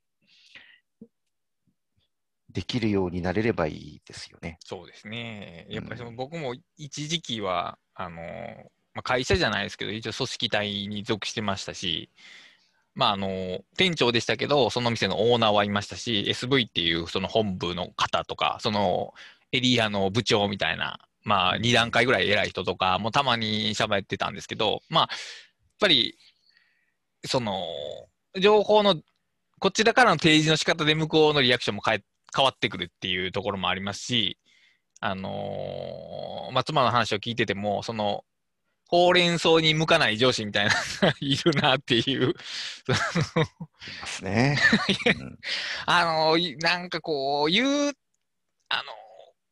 [2.50, 4.58] できるようになれればいいですよね。
[4.64, 5.66] そうですね。
[5.70, 8.16] やっぱりそのうん僕も一時期は、あの、
[8.94, 12.10] まあ、会社じゃないですけど、一応組織体に属してましたし、
[12.98, 19.14] まあ、あの、店長でしたけど、その店のオーナーはいましたし、SV っていうその本部の方とか、その
[19.52, 25.08] エリアの部長みたいな、まあ、2段階ぐらい偉い人とかもたまに喋ってたんですけど、まあ、やっ
[25.78, 26.18] ぱり、
[27.24, 27.62] その、
[28.40, 28.96] 情報の、
[29.60, 34.38] こちらからの提示の仕方で向こうのリアクションも変え変わってくるっていうところもありますし、
[34.98, 38.24] あのーまあ、妻の話を聞いてても、その、
[38.88, 40.72] ほうれん草に向かない上司みたいな
[41.20, 42.34] いるなっていう、
[44.00, 44.58] ますね。
[45.18, 45.38] うん
[45.86, 47.92] あのいなんかこう、言う、
[48.70, 48.92] あの、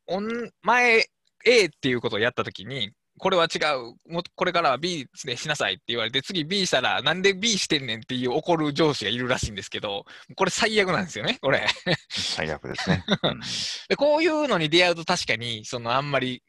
[0.06, 1.06] おん前、
[1.44, 11.66] A っていうことをやったときに、これは違う、もこれからは B でしなさいって言われて、次 B したら、なんで B してんねんっていう怒る上司がいるらしいんですけど、これ最悪なんですよね、これ。
[12.08, 13.04] 最悪ですね。
[13.22, 13.40] うん
[13.88, 16.42] で、こういうのに出会うと確かに、そのあんまり、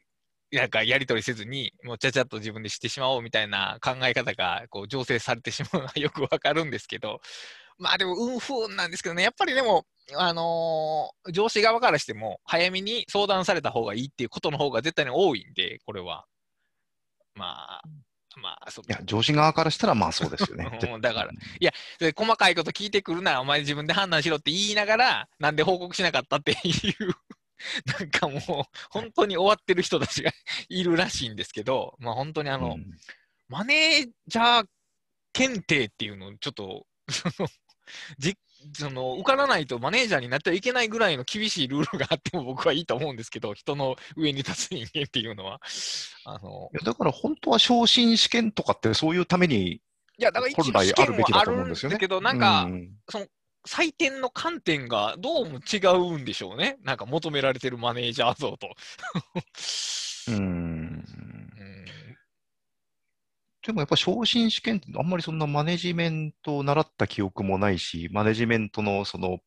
[0.50, 7.20] なんかやり取りせずに、もうちゃちゃっと自分でしてしまおうみたいな考え方が、こう、醸成されてしまうのはよくわかるんですけど、
[7.78, 16.24] まあでも、運不運なんですけどね、やっぱりでも、あのー上司側からしても、早めに相談された方がいいっていうことの方が絶対に多いんで、これは。
[17.34, 17.82] まあ、
[18.40, 20.64] まあ、そいや、上司側からしたらまあそうですよね。
[20.94, 21.30] うんだから
[21.98, 27.14] で細かいこと聞いてくるならお前自分で判断しろって言いながら、なんで報告しなかったっていう、
[27.98, 28.40] なんかもう、
[28.90, 30.32] 本当に終わってる人たちが
[30.68, 32.98] いるらしいんですけど、まあ本当にあの、うん。
[33.48, 34.66] マネージャー
[35.32, 37.48] 検定っていうのをちょっと、 その、
[38.18, 38.36] じ
[38.74, 45.60] その受からないとマネージャーになってはいけないぐらいの厳しいルールがあっても 僕はいいと思うんですけど、人の上に立つ人間っていうのは。
[46.24, 49.80] あのだから本当は昇進試験とかってそういうために
[50.18, 51.92] いや、だから一本来応試験あるべきだもあと思うんですよね。
[51.94, 52.98] るんですけど、なんか、うん
[53.66, 55.78] 採点の観点がどうも違
[56.14, 56.78] うんでしょうね。
[56.82, 58.74] なんか求められてるマネージャー像と。
[60.28, 61.04] うんうん
[63.68, 69.40] でもやっぱ昇進試験ってあんまりそんなマネジメントを習った記憶もないし、マネジメントのその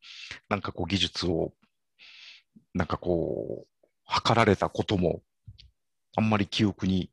[0.47, 1.53] なんかこう技術を
[2.75, 5.23] なんかこう測られたことも
[6.15, 7.09] あんまり記憶に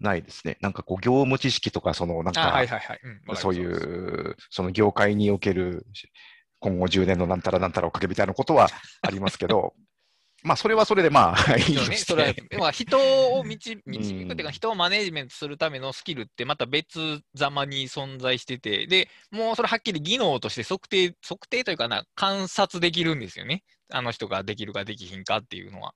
[0.00, 0.58] ないですね。
[0.60, 2.80] なんかこう業務知識とかそのなんあ、はいか
[3.36, 5.86] そういうその業界における
[6.60, 8.68] 今後10年のなんたらなんたらをかけみたいなことは
[9.02, 9.74] ありますけど、
[10.44, 12.32] まあそれはそれでまあいいそうね、
[12.70, 23.64] 人を導導 くっていううんか、人をマネージメントするためのスキルってまた別ざまに存在してて、で、もうそれはっきり技能として測定、測定というかな、観察できるんですよね。
[23.90, 25.94] あの人ができるかできひんかっていうのは。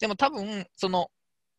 [0.00, 1.10] でも多分、その、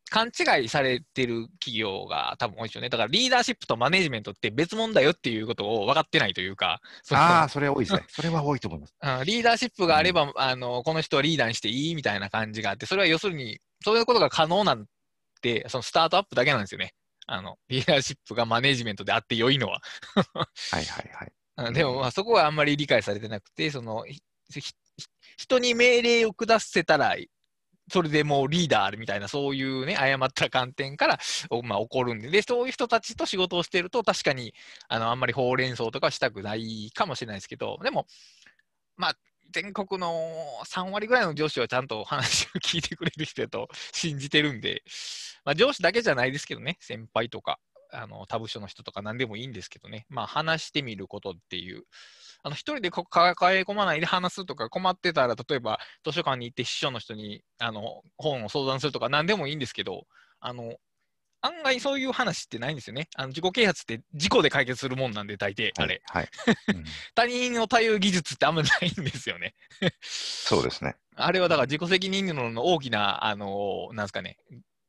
[0.10, 2.90] 勘違いされてる企業が多分多いですよね。
[2.90, 6.80] だからリーダーシップとマネージメントって別物だよっていうことを分かってないというか、
[7.12, 8.06] ああ、それは多いですね。
[8.10, 8.96] それは多いと思います。
[9.02, 14.86] うんリーダーシップがあれば、あの、この人はリーダーにしていいみたいな感じがあって、それは要するに、そういうことが可能なん
[15.42, 16.94] て、そのスタートアップだけなんですよね。
[17.28, 19.82] あの、リーダーシップがマネージメントであって良いのは。
[20.72, 21.32] はいはいはい。
[21.58, 24.06] うんでも、まあ、そこはあんまり理解されてなくて、その、
[25.38, 27.16] 人に命令を下せたら、
[27.90, 31.20] それでもうリーダーみたいな、そういうね、誤った観点から、
[31.64, 34.54] まあ、起こるんで、で、そういう人たちと仕事をしてると、確かに、
[34.90, 38.06] あの、あんまりほうれん草とかしたくないかもしれないですけど、でも、
[38.98, 39.16] まあ、
[39.52, 40.12] 全国の
[40.66, 44.84] 3割ぐらいの上司はちゃんと話を聞いてくれる人だと信じてるんで、
[45.46, 47.60] まあ、上司だけじゃないですけどね、先輩とか、
[47.92, 51.84] あの他部署の人とか何でもいいんですけどね、まあ、話してみることっていう、
[52.44, 60.06] あの一人でこ抱え込まないで話すとか、困ってたら、例えば図書館に行って秘書の人にあの本を相談するとか、何でもいいんですけど、
[60.40, 60.76] あの
[61.42, 63.10] 案外そういう話ってないんですよね。
[63.16, 66.02] あの自己啓発って事故で解決するもんなんで、大抵、あれ。
[66.06, 66.30] はい。
[66.76, 66.84] うん
[67.16, 69.56] 他人を対応技術ってあんまないんですよね。
[70.02, 70.96] そうですね。
[71.16, 74.38] あれはだから自己責任論の大きな、あのなんですかね、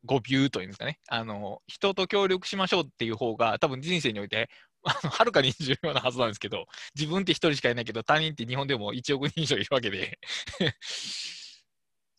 [0.05, 4.49] 語ビというんですかね、あの人と協力しましょうっていう方が、多分人生において、
[4.83, 10.19] はるかに重要なはずなんですけど、自分って一人しかいないけど、他人って日本でも1億人以上いるわけで、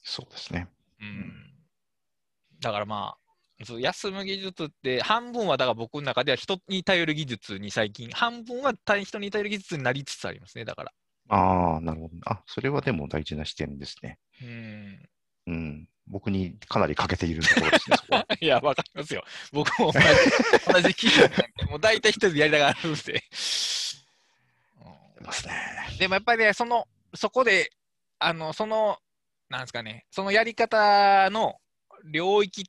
[0.02, 0.68] そうですね。
[1.00, 1.54] うん、
[2.60, 3.16] だからま
[3.60, 10.92] あ、そう休む技術って、半分はだから僕の中では人に頼る技術に最近、半分は対人に頼る技術になりつつありますね、だから。
[11.28, 12.14] ああ、なるほど。
[12.26, 14.18] あ、それはでも大事な視点ですね。
[14.42, 15.10] うん。
[15.46, 15.88] うん。
[16.10, 18.26] 僕にかなり欠けているところですね。
[18.40, 19.24] いや、わかりますよ。
[19.52, 20.06] 僕も同じ、
[20.72, 23.12] 同じ企業もう大体一人でやりながらあるんで。
[23.12, 23.20] うん
[25.24, 25.54] ますね。
[25.98, 27.70] でもやっぱりね、その、そこで、
[28.18, 28.98] あの、その、
[29.48, 31.56] なんですかね、そのやり方の
[32.04, 32.64] 領域っ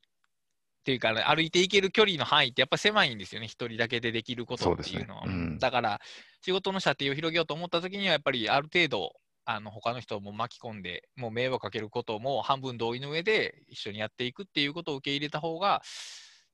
[0.84, 5.27] ていうか、ね、歩いていける距離の範囲ってやっぱ狭いんですよね、一人だけでできることっていうのは。
[5.27, 6.01] ねうんだから、
[6.41, 9.13] 仕事の射程を広げようと思った時には、やっぱりある程度、
[9.45, 15.82] あの他の人も巻き込んで、もう迷惑かけることも半分同意の上で一緒にやっていくっていうことを受け入れた方が、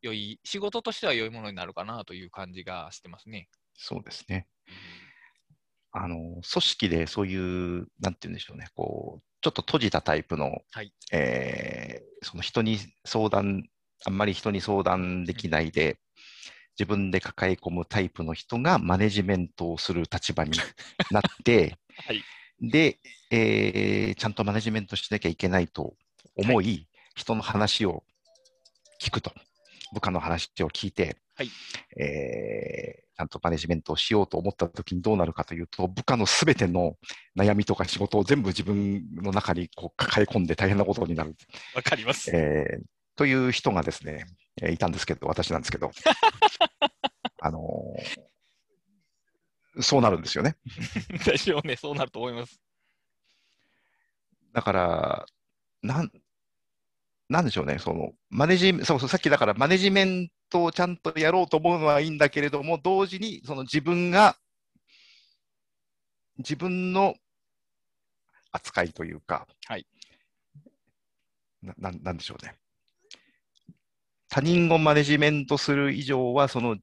[0.01, 3.49] 良い、仕事としては良いものになるかなという感じがしてますね。
[3.75, 4.47] そうですね。
[5.91, 13.69] あの、組織でそういう、なんて言うんでしょうね、こう、ちょっと閉じたタイプの、はいえーその人に相談、
[14.03, 15.99] あんまり人に相談できないで、
[16.77, 20.51] 自分で抱え込むタイプの人がマネジメントをする立場に
[21.11, 22.21] なって、 はい
[22.61, 22.99] で、
[23.31, 25.93] えーちゃんとマネジメントしなきゃいけないと
[26.35, 28.03] 思い、人の話を
[29.01, 29.31] 聞くと、
[29.93, 31.49] 部下の話を聞いて、はい。
[31.99, 36.97] えーちゃんとマネジメントをしようと思ったときにどうなるかというと、部下のすべての
[37.35, 41.35] 悩みとか仕事を全部自分の中にこう抱え込んで大変なことになる、
[41.73, 42.29] わかります。
[42.31, 42.83] えー
[43.15, 44.27] という人がですね、
[44.61, 45.89] えーいたんですけど、私なんですけど、
[47.41, 48.26] あのー
[49.81, 50.57] そうなるんですよね。
[51.25, 52.61] でしょうね、そうなると思います。
[54.53, 55.25] だから、
[55.81, 56.11] なん、
[57.29, 64.37] なんでしょうね、その、マネジメそうそう、さっきだから、マネジメントをちゃんとやろうと思うのはいいんだけれども、同時に、その自分が、
[66.37, 67.15] 自分の
[68.51, 69.85] 扱いというか、はい
[71.61, 72.55] な、なんなんでしょうね。
[74.29, 76.77] 他人をマネジメントする以上は、その、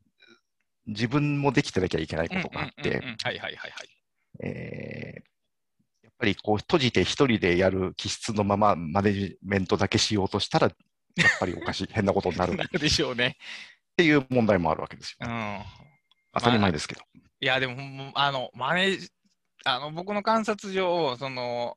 [0.87, 2.88] 自分もできてなきゃいけないことがあって、
[6.03, 10.68] やっぱりこう閉じて一人でやる気質のままマネジメントだけしようとしたら、
[11.16, 13.37] やっぱりおかしい、 変なことになるっなるでしょうね。
[13.97, 15.33] ていう問題もあるわけですよ、ね。
[15.33, 15.85] うん。
[16.35, 17.03] 当たり前ですけど。
[17.40, 19.09] いや、でも、あの、マネージ、
[19.64, 21.77] あの、僕の観察上、その、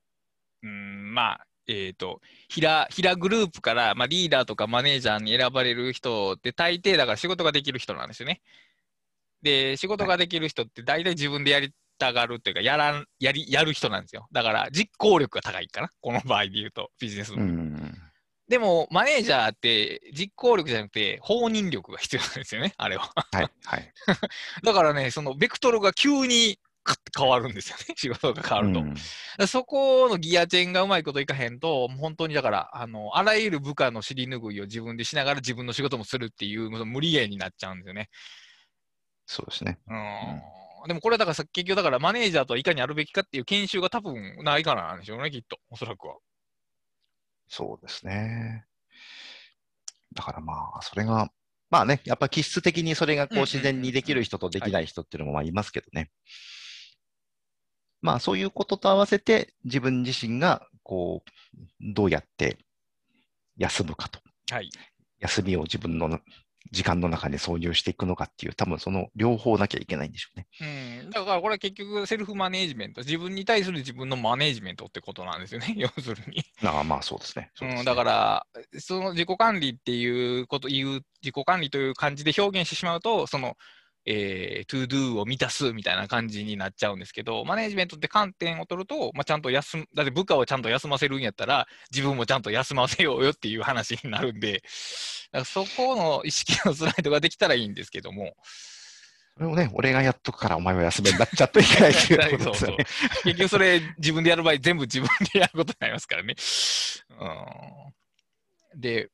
[0.63, 8.41] うん、まあ、えっ、と、ヒラ、ヒラグループから、まあ、リーダーとかマネージャーに選ばれる人って大抵だから仕事ができる人なんですよね。
[9.48, 14.28] で、仕事ができる人って大体自分でやりたがるっていうか、やらん、やり、やる人なんですよ。
[14.34, 15.90] だから、実行力が高いかな。
[16.02, 17.44] この場合で言うと、ビジネスの。
[17.44, 17.98] うん。
[18.50, 23.10] でも、マネージャーって実行力じゃなくて、放任力が必要なんですよね、あれは。
[23.32, 23.94] はい、はい。
[24.64, 26.60] だからね、そのベクトルが急に
[27.18, 28.80] 変わるんですよね、 仕事が変わると。
[28.82, 28.96] うん
[29.48, 38.10] そこのギアチェンがうまいこといかへんと、本当にだから、あの、あらゆる部下の尻拭いを自分でしながら自分の仕事もするっていう無理ゲーになっちゃうんですよね。
[39.28, 39.78] そうですね。
[39.88, 40.88] うん。
[40.88, 45.60] でもこれはだからさ結局だからマネージャーとはいかにあるべきかっていう研修が多分ないからなんでしょうね、きっと。
[45.70, 46.16] おそらくは。
[47.50, 48.66] そうですね。
[50.13, 51.30] だからまあ、それが、
[51.70, 56.10] まあね、やっぱ気質的にそれがこう自然にできる人とできない人っていうのもまあいますけどね。
[58.02, 62.58] まあそういうことと合わせて自分自身がこう、どうやって
[63.58, 64.20] 休むかと。
[64.52, 64.70] はい。
[65.20, 66.20] 休みを自分の
[66.72, 70.48] 時間の中に挿入していくのかっていう、多分その両方なきゃいけないんでしょうね。
[71.04, 71.10] うん。
[71.10, 73.02] だからこれは結局セルフマネージメント。
[73.02, 76.44] 自分に対する自分のマネージメントってことなんですよね、 要するに。
[76.64, 77.52] ああまあそうですね。
[77.56, 78.48] そうですねうん、だから、
[78.80, 83.56] その自己管理っていうこと、言う、自己管理という感じで表現してしまうと、その、
[84.10, 94.63] えー、 To Do を満たすみたいな感じになっちゃうんですけど、マネージメントって観点を取ると、まあ、ちゃんと休む、だって部下をちゃんと休ませるんやったら、自分もちゃんと休ませようよっていう話になるんで、だか
[95.39, 98.34] らそこの意識のスライドができたらいいんですけども、
[99.38, 102.78] それをね、俺がやっとくからお前は休めになっちゃっといけないっていうことですよね。
[103.24, 106.36] 結局それ自分でやる場合全部自分でやることになりますからね。
[108.74, 109.12] うん、で、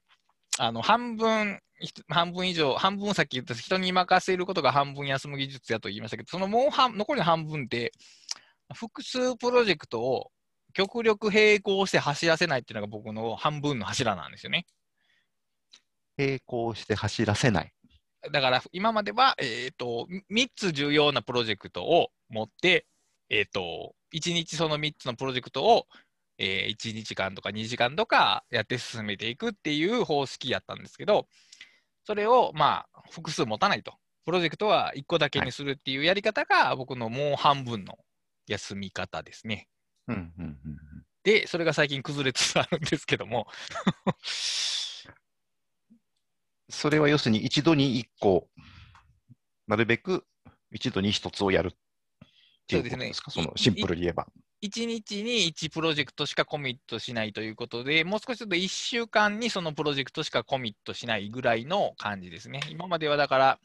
[0.60, 1.60] あの、半分、
[2.08, 7.92] 半分以上、半分さっき言った人に任せることが半分休む技術やと言いましたけど、そのもう半、残りの半分で、
[8.74, 10.32] 複数プロジェクトを
[10.74, 14.66] 極力並行して走らせないっていうのが僕の半分の柱なんですよね。
[16.18, 17.74] 並行して走らせない。
[18.32, 22.86] だから今までは、えー、と3つ重要なプロジェクトを持って、
[23.30, 25.88] えー、と1日その3つのプロジェクトを、
[26.38, 31.28] えー1日間とか2時間とかやって進めていくっていう方式やったんですけど、
[32.06, 33.94] それをまあ複数持たないと。
[34.26, 37.98] プロジェクトは1個だけにするっていうやり方が僕のもう半分の
[38.48, 39.68] 休み方ですね。
[40.08, 40.58] うんうんうんうん
[41.24, 43.48] で、それが最近崩れつつあるんですけども。
[46.70, 48.50] それは要するに一度に1個、
[49.68, 50.26] なるべく
[50.72, 51.78] 一度に1つをやる
[52.64, 54.28] っていうことですか、そねのシンプルに言えば。
[54.64, 62.62] 1日に1プロジェクトしかコミットしないということで、もう少しちょっと1週間にそのプロジェクトしかコミットしないぐらいの感じですね。
[62.70, 63.60] 今まではだから、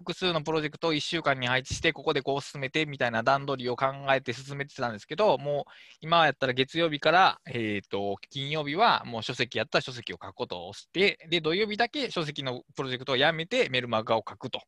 [0.00, 5.70] 複数のプロジェクトを1週間に配置して、ここでこう進めてみたいな段取りを考えて進めてたんですけど、もう
[6.00, 14.62] 今やったら月曜日から、えー、と金曜日はもう書籍やったら書籍を書くことを押して、で、土曜日だけ書籍のプロジェクトをやめてメルマガを書くと。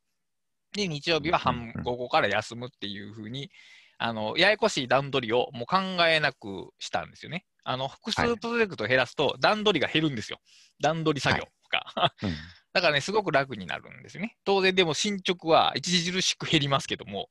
[0.73, 3.49] で、日曜日は半午後から休むっていうふうに、
[3.97, 7.45] あのややこしい段取りをもう考えなくしたんですよね。
[7.63, 10.39] あの複はい数プロジェクトを減らすと段取りが減るんですよ。
[10.81, 12.13] 段取り作業が。
[12.23, 12.35] うん
[12.73, 14.35] だからね、すごく楽になるんですよね。
[14.43, 17.29] 当然でも進捗は著しく減りますけども、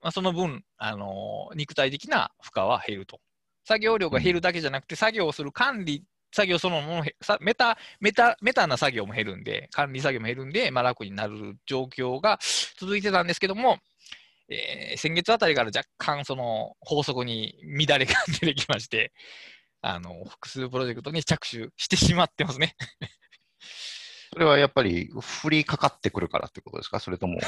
[0.00, 3.20] まあ、その分、あのー肉体的な負荷は減ると。
[3.64, 7.04] 作業量が減るだけじゃなくて、作業をする管理、作業そのもの
[7.40, 12.38] メタ、メタ、メタな作業も減るんで、管理作業も減るんで、まあ、楽になる状況が
[12.78, 13.78] 続いてたんですけども、
[14.48, 19.12] えー先月あたりから若干その法則に乱れが出てきまして、
[19.82, 22.76] あの複数プロジェクトに着手してしまってますね。
[24.32, 27.00] それはやっぱり振りかかってくるからってことですか？
[27.00, 27.38] それとも、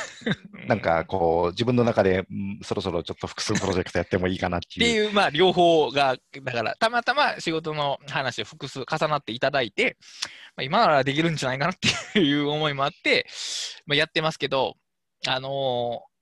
[0.69, 5.05] なんかこう、自分の中で、うんそろそろちょっと複数プロジェクトやってもいいかなってっていう。
[5.07, 9.97] いう、まあ、両方が、だから、たまたま仕事の話を複数重なっていただいて、
[10.57, 11.77] まあ、今ならできるんじゃないかなっ
[12.13, 13.27] ていう思いもあって、
[13.87, 14.77] まあ、やってますけど、
[15.27, 16.15] あのー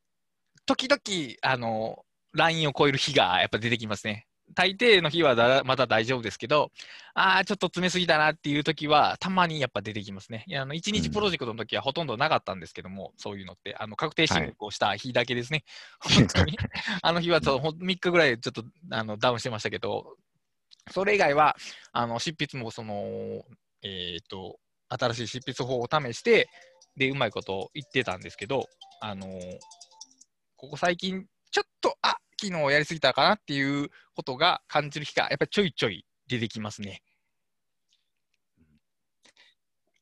[0.65, 1.01] 時々、
[1.43, 4.29] あのー、ラインを超える日がやっぱ出てきますね。
[4.55, 6.71] 大抵の日はだまだ大丈夫ですけど、
[7.15, 10.45] ああ、ちょっと詰めすぎたなっていう時は、たまにやっぱ出てきますね。
[10.47, 15.65] いやあの1日プロジェクトの時はほとんどなかったんですけども、そういうのって、あの確定申告をした日だけですね。
[16.01, 16.57] 本当に。
[17.03, 20.17] あの日はちょっとほん3日ぐらいちょっとあのダウンしてましたけど、
[20.91, 21.57] それ以外は、
[21.93, 23.45] あの執筆もその、
[23.83, 26.49] えっ、と、新しい執筆法を試して、
[26.97, 28.69] で、うまいこと言ってたんですけど、
[29.01, 29.27] あの
[30.57, 37.03] ここ最近、ちょっと、あ昨日やりすぎたかなっていうことが感じる日が、やっぱりちょいちょい出てきますね。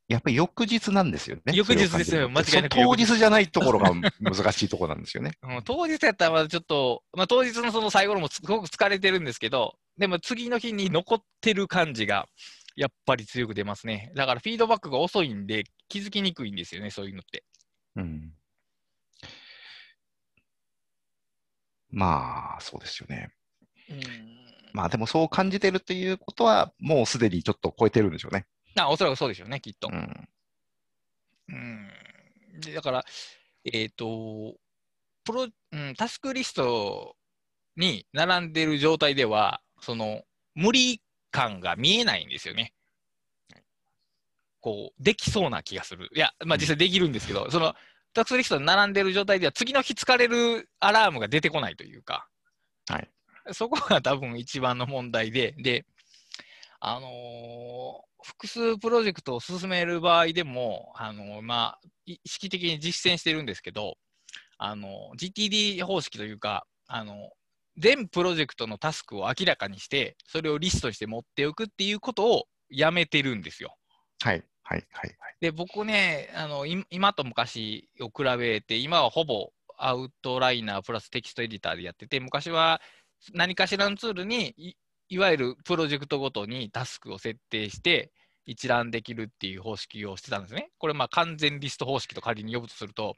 [0.09, 1.43] やっぱり翌日なんですよね。
[1.55, 5.33] 翌日ですよ間違いなく当日じゃないところが難しいところなんですよね。
[5.45, 12.27] うん、当日やったらまだちょっと、まあ、当日のその最後のもすごく疲れてるんですけど、でも次の日に残ってる感じが
[12.75, 14.11] やっぱり強く出ますね。
[14.17, 17.45] だからフィードバックが遅いんで気づきにくいんですよね、そういうのって。
[17.95, 18.33] うん。
[21.91, 23.31] まあ、そうですよね。
[23.91, 24.01] うん。
[24.73, 28.47] まあでもそう感じてるっていうことは、もうすでにちょっと超えてるんでしょうね。
[28.79, 29.97] あ、おそらくそうでしょうね、きっとう。
[29.97, 30.29] ん。
[31.49, 31.91] うん。
[32.61, 33.05] でだから、
[33.65, 34.55] えっ、と、
[35.25, 37.17] プロ、うん、タスクリスト
[37.77, 40.23] に並んでる状態では、その、
[40.55, 42.73] 無理感が見えないんですよね。
[44.61, 46.11] こう、できそうな気がする。
[46.15, 47.75] いや、まあ実際できるんですけど、その、
[48.13, 52.29] タスクリストに並んでる状態では、次の日疲れるアラームが出てこないというか、
[52.89, 53.11] はい。
[53.53, 55.85] そこが多分一番の問題で、で、
[56.81, 63.97] あのー複数プロジェクトを進める場合でも、あのーまあ、い意識的に実践してるんですけど、
[64.59, 65.33] あのー
[65.79, 67.15] GTD 方式というか、あの
[67.79, 73.77] 全プロジェクトのタスクを明らかにして、それをリストにして持っておくっていうことをやめてるんですよ。
[74.23, 74.45] はい。
[74.71, 74.87] はい。
[74.95, 75.17] はい。
[75.41, 82.81] で、僕ね、あのい今と昔を比べて、今はほぼアウトライナープラステキストエディターでやってて、昔は
[83.33, 84.75] 何かしらのツールにい、
[85.09, 88.13] いわゆるプロジェクトごとにタスクを設定して、
[88.47, 90.71] 一覧できるっていう方式をしてたんですね。
[90.79, 93.17] これ、まあ完全リスト方式と仮に呼ぶとすると、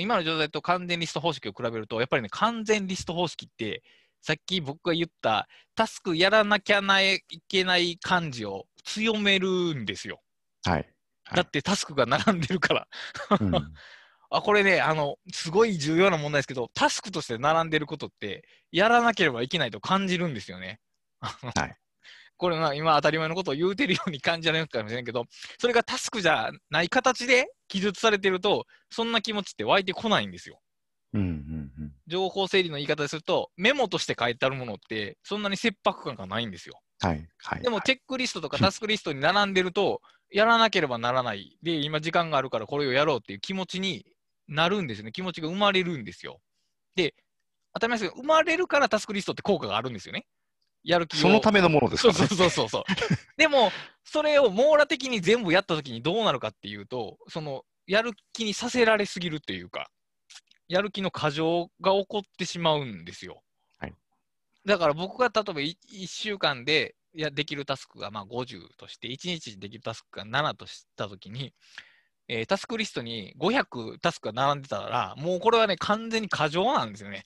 [0.00, 3.82] 今の状態と完全リスト方式を比べると、やっぱりね、完全リスト方式って、
[4.20, 10.20] さっき僕が言ったタスクやらなきゃないけない感じを強めるんですよ。
[10.64, 10.91] はい。
[11.32, 12.88] はいだってタスクが並んでるから。
[13.40, 13.52] うん
[14.34, 20.80] あ、これね、あの、すごい重要な問題ですけど、タスクとして並んでることって、やらなければいけないと感じるんですよね。
[21.20, 21.76] はい。
[22.38, 25.26] これな、今当たり前のことを言うてるように感じられるかもしれんけど、
[25.58, 30.60] それがタスクじゃない形で記述されてると、そんな気持ちって湧いてこないんですよ。
[31.12, 31.20] うん。
[31.20, 31.28] うん。
[31.28, 36.80] うん情報整理の言い方ですると、メモとして書いてあるものって、そんなに切迫感がないんですよ。
[37.00, 37.26] はい。
[37.38, 37.62] はい。
[37.62, 40.02] でも、チェックリストとかタスクリストに並んでると、
[40.32, 41.56] やらなければならない。
[41.62, 44.06] で、今時間があるからこれをやろうっていう気持ちに
[44.48, 45.12] なるんですよね。
[45.12, 46.40] 気持ちが生まれるんですよ。
[46.96, 47.14] で、
[47.74, 50.26] 当たり前ですけど、生まれるからタスクリストって効果があるんですよね。
[50.84, 51.20] やる気を。
[51.20, 52.26] そのためのものですからね。
[52.26, 52.84] そうそうそうそう。
[53.36, 53.70] でも、
[54.04, 59.90] それを網羅的に全部やったときにどうなるかっていうと、その、やる気にさせられすぎるっていうか、
[60.68, 63.42] やる気の過剰が起こってしまうんですよ。
[63.78, 63.94] はい
[64.64, 71.52] だから僕が例えば1週間でやできるタスクがまあ50として、1日でできるタスクが7としたときに、
[72.28, 77.24] えータスクリストに500タスクが並んでたら、もうこれはね、完全に過剰なんですよね。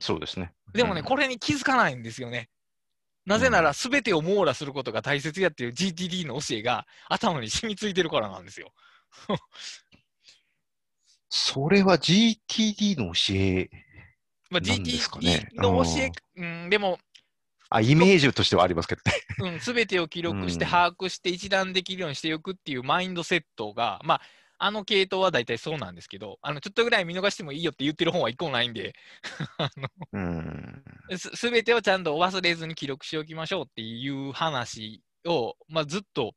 [0.00, 0.52] そうですね。
[0.72, 2.48] でもね、うんこれに気づかないんですよね。
[3.26, 8.72] なぜなら、すべてを網羅することが大切やっていう GTD の教えが頭に染みついてるからなんですよ。
[11.30, 13.70] それは GTD の教え、
[14.50, 16.98] まあ、なんですか GTD ねの教え、うん、でも、
[17.76, 19.12] あ、イメージとしてはありますけどね。
[19.54, 24.20] うん、すべてを記録してうん把握して一覧できるようにしておくっていうマインドセットが、まあ、
[24.58, 28.94] あの系統は大体そうなんですけど、あのちょっとぐらい見逃してもいいよって言ってる本は一個もないんで、
[31.18, 36.34] すべてをちゃんと忘れずに記録しておきましょうっていう話を、まあ、ずっと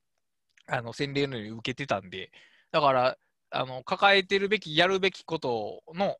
[0.65, 2.31] あの洗礼のように受けてたんで、
[2.71, 3.17] だから、
[3.49, 6.17] あの抱えてるべき、やるべきことの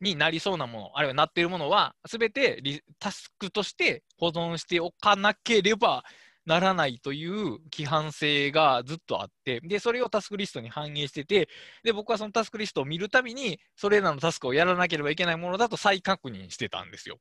[0.00, 6.04] になりそうなもの、あるいはなっているものは、すべてリタスクとして保存しておかなければ
[6.46, 11.48] ならないという規範性がずっとあって、で、それをタスクリストに反映してて、
[11.84, 17.18] で、僕はそのタスクリストを見るたびに、それらのタスクをやらなければいけないものだと再確認してたんですよ。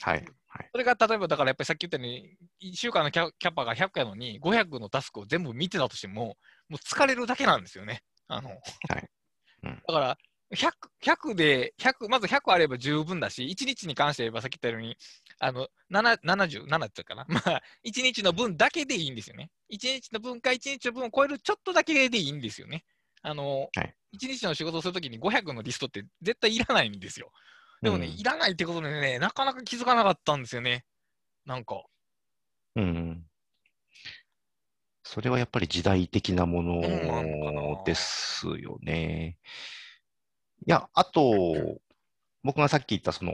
[0.00, 0.24] はい。
[0.48, 0.68] はい。
[0.72, 6.36] それが例えば、だからやっぱりさっき言ったように、1週間のキャキャパが100やのに、500のタスクを全部見てたとしても、
[6.68, 8.02] もう疲れるだけなんですよね。
[8.28, 10.18] あの、うんだから
[10.54, 14.96] 100、100で、100、まず100あれば十分だし、1日に関して言えばさっき言ったように、
[15.38, 17.26] あの、7 70、7って言ったかな。
[17.28, 19.50] まあ、1日の分だけでいいんですよね。
[19.70, 22.84] 1日の分か1日の分を超えるちょっとだけでいいんですよね。
[23.22, 27.32] あの、はい1日の仕事をするときに500のリストって絶対いらないんですよ。
[27.82, 30.84] でもね、うんいらないってことでね、なかなか気づかなかったんですよね。
[31.44, 31.82] なんか。
[32.76, 33.24] うん。
[35.02, 36.80] それはやっぱり時代的なもの
[37.84, 39.36] ですよね。
[40.66, 41.78] いや、あと、
[42.42, 43.32] 僕がさっき言った、その、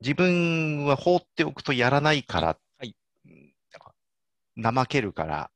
[0.00, 2.94] 自分は放っておくとやらないから、はい
[3.72, 5.50] なんか怠けるから、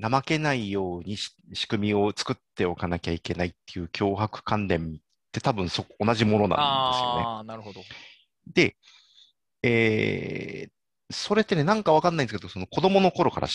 [0.00, 5.00] 怠けないようにし仕組みを作っておかなきゃいけないっていう脅迫観念っ
[5.32, 7.24] て多分そ同じものなんですよね。
[7.26, 7.82] ああ、なるほど。
[8.52, 8.76] で、
[9.62, 10.72] えー
[11.14, 13.48] それってね、なんかわかんないんですけど、その子供の頃から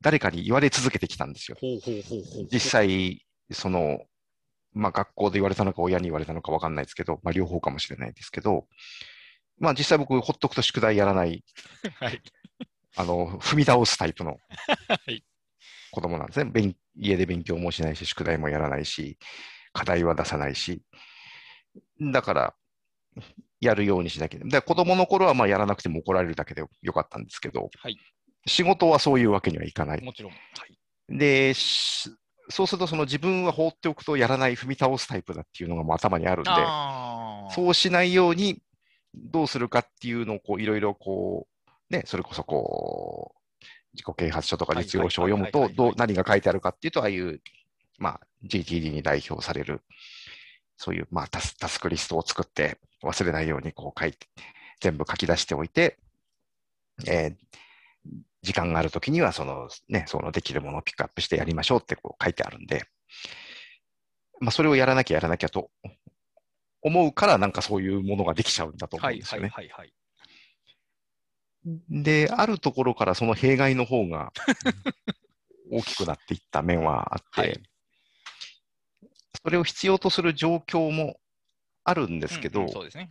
[0.00, 1.58] 誰かに言われ続けてきたんですよ。
[1.60, 2.48] ほうほうほうほう。
[2.50, 4.00] 実際、その、
[4.72, 8.66] まあ学校で言われたのか親に言われたのかわかんないですけど、まあ両方かもしれないですけど、
[9.58, 11.44] まあ実際僕ほっとくと宿題やらない、
[12.00, 12.20] はい。
[12.96, 14.36] あの、踏み倒すタイプの
[14.88, 15.24] はい
[15.92, 16.50] 子供なんですね。
[16.50, 19.18] 勉家で勉強もしないし、宿題もやらないし、
[19.74, 20.82] 課題は出さないし。
[22.00, 22.54] だから、
[23.60, 24.40] やるようにしなきゃ。
[24.42, 27.98] で子供の頃はまあやらなくても怒られるだけでよかったんですけど、はい
[28.46, 30.02] 仕事はそういうわけにはいかない。
[30.02, 30.32] もちろん。
[30.32, 31.16] はい。
[31.16, 32.10] で、し
[32.48, 37.52] そうするとその自分は放っておくとやらない、踏み倒すタイプだっていうのがもう頭にあるんで、ああ。
[37.52, 38.62] そうしないように
[39.14, 41.46] どうするかっていうのをこういろいろこ
[41.90, 43.64] う、ね、それこそこう、
[43.94, 47.40] 自己啓発書とかはい実用書を読むと、どう、何が書いてあるかっていうと、ああいう、
[47.98, 49.82] まあ、GTD に代表される、
[50.76, 54.26] そういう、まあタス、タスクリストを作って、忘れないようにこう書いて、
[54.80, 55.98] 全部書き出しておいて、
[57.06, 57.36] えー
[58.42, 62.84] 時間があるときには、そのね、そのできるものをピックアップしてやりましょうってこう書いてあるんで、
[64.40, 65.70] まあ、それをやらなきゃやらなきゃと
[66.82, 69.48] 思うから、なんかそういうものができちゃうんだと思はいはいうんですよね。
[69.48, 69.92] はいはい。
[71.88, 74.32] で、あるところからその弊害の方が
[75.70, 77.62] 大きくなっていった面はあって、はい
[79.44, 81.16] それを必要とする状況も
[81.84, 83.10] あるんですけど、うんうんそうですね。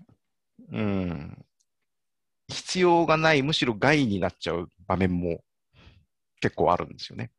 [0.72, 1.46] うん、
[2.52, 5.44] 必要がない、むしろ害になっちゃう場面も
[6.42, 7.32] 結構あるんですよね。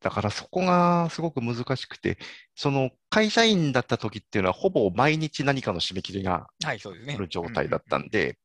[0.00, 2.18] だからそこがすごく難しくて、
[2.54, 6.46] その会社員だった時っていうのはほぼ毎日何かの締め切りが。
[6.64, 6.72] あ
[7.16, 8.38] る状態だったんで、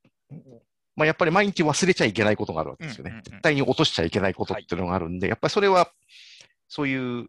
[0.95, 3.21] まあ、やっぱり毎日忘れちゃいけないことがあるわけですよね。
[3.23, 5.91] 絶対に落としちゃいけないことっていうのがあるんで、やっぱりそれは
[6.67, 7.27] そういう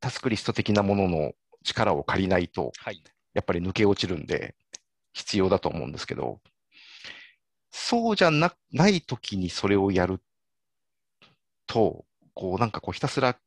[0.00, 1.32] タスクリスト的なものの
[1.64, 3.02] 力を借りないと、はい。
[3.34, 4.54] やっぱり抜け落ちるんで、
[5.16, 6.40] 必要だと思うんですけど、
[7.70, 10.20] そうじゃなない時にそれをやる
[11.66, 12.04] と、
[12.34, 13.38] こうなんかこうひたすら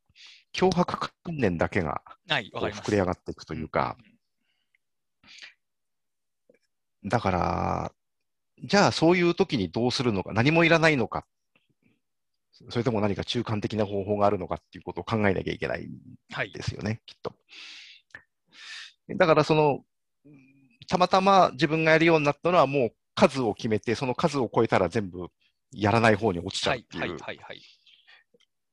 [0.51, 2.01] 脅迫観念だけが。
[2.81, 3.97] 膨れ上がっていくというか、
[7.05, 7.91] だから、
[8.63, 11.27] じゃあそういう時にどうするのか、何もいらないのか、
[12.69, 15.87] それとも何か中間的な方法があるのかっていうことを考えなきゃいけない。
[16.51, 17.35] ですよね、きっと。
[19.17, 19.85] だからその、
[20.89, 25.27] たまたま自分がやるようになったのはもう数を決めて、その数を超えたら全部
[25.71, 27.17] やらない方に落ちちゃはい、うっていう。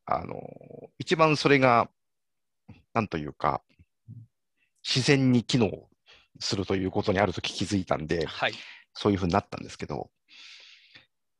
[0.06, 0.40] あの、
[0.98, 1.90] 一番それが、
[2.94, 3.62] なんというか、
[4.82, 5.70] 自然に機能
[6.40, 8.54] するということにあるとき気づいたんで、はい。
[8.94, 10.10] そういうふうになったんですけど、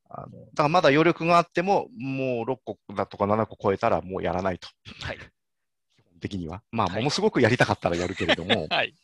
[0.08, 4.68] あのだからまだ余力があっても、もう6個だとか7個超えたらもうやらないと。
[5.00, 5.18] はい。
[5.96, 6.62] 基本的には。
[6.70, 8.94] まあ、はいものすごくやりたかったらやるけれども、 はい。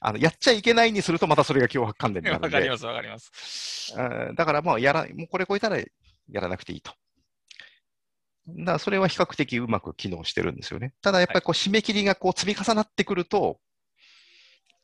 [0.00, 3.94] あのやっちゃいけないにするとまたそれが脅迫観念になるわかりま、す、わかります。
[3.96, 5.86] うんだからもうやら、もうこれ超えたらや
[6.40, 6.92] らなくていいと。
[8.46, 10.94] だそれは比較的うまく機能してるんですよね。
[11.00, 13.58] ただやっぱりこう締め切りがこう積み重なってくると、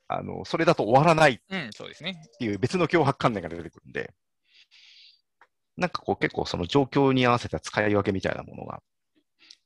[0.08, 2.22] あの、それだと終わらないっうん、そうですね。
[2.38, 4.12] ていう別の脅迫観念が出てくるんで、
[5.76, 8.82] なんかこう結構その状況に合わせた使い分けみたいなものが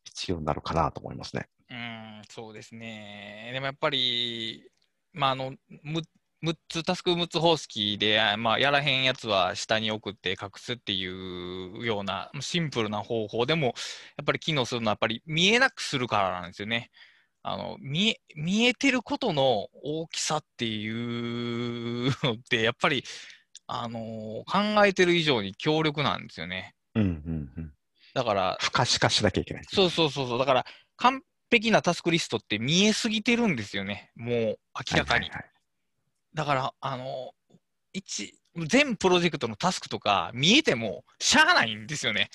[0.04, 1.48] 必要になるかなと思いますね。
[1.70, 3.50] うん、そうですね。
[3.52, 4.68] でもやっぱり、
[5.14, 6.02] まあ、あの、む
[6.42, 13.68] 6つ、タスク6つ方式で、あまあ、やらへんやつは下に送って隠すっていうようなシンプルな方法でも、
[14.18, 16.90] やっぱり機能するのはやっぱり見えなくするからなんですよね。
[17.42, 23.04] あの、見え、見えてることの大きさっていうのって、やっぱり、
[23.66, 26.74] あの考えてる以上に強力なんですよね。
[26.94, 27.72] うんうんうん。
[28.12, 29.64] だから、不可視化しなきゃいけない。
[29.70, 30.38] そうそうそうそう。
[30.38, 34.10] だから、完璧なタスクリストって見えすぎてるんですよね。
[34.16, 34.58] もう
[34.92, 35.30] 明らかに。
[35.30, 35.54] はいはい
[36.34, 37.32] だから、あの、
[37.92, 38.34] 一、
[38.66, 42.28] 全プロジェクトのタスクとか見えてもしゃあないんですよね。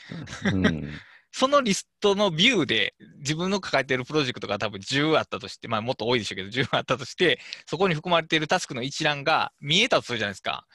[0.43, 0.99] はいうん
[1.31, 10.65] そのリストのビューで自分の抱えているプロジェクトが多分10あったとして、まあもっと多いでしょうけど、10あったとして、そこに含まれているタスクの一覧が見えたとするじゃないですか。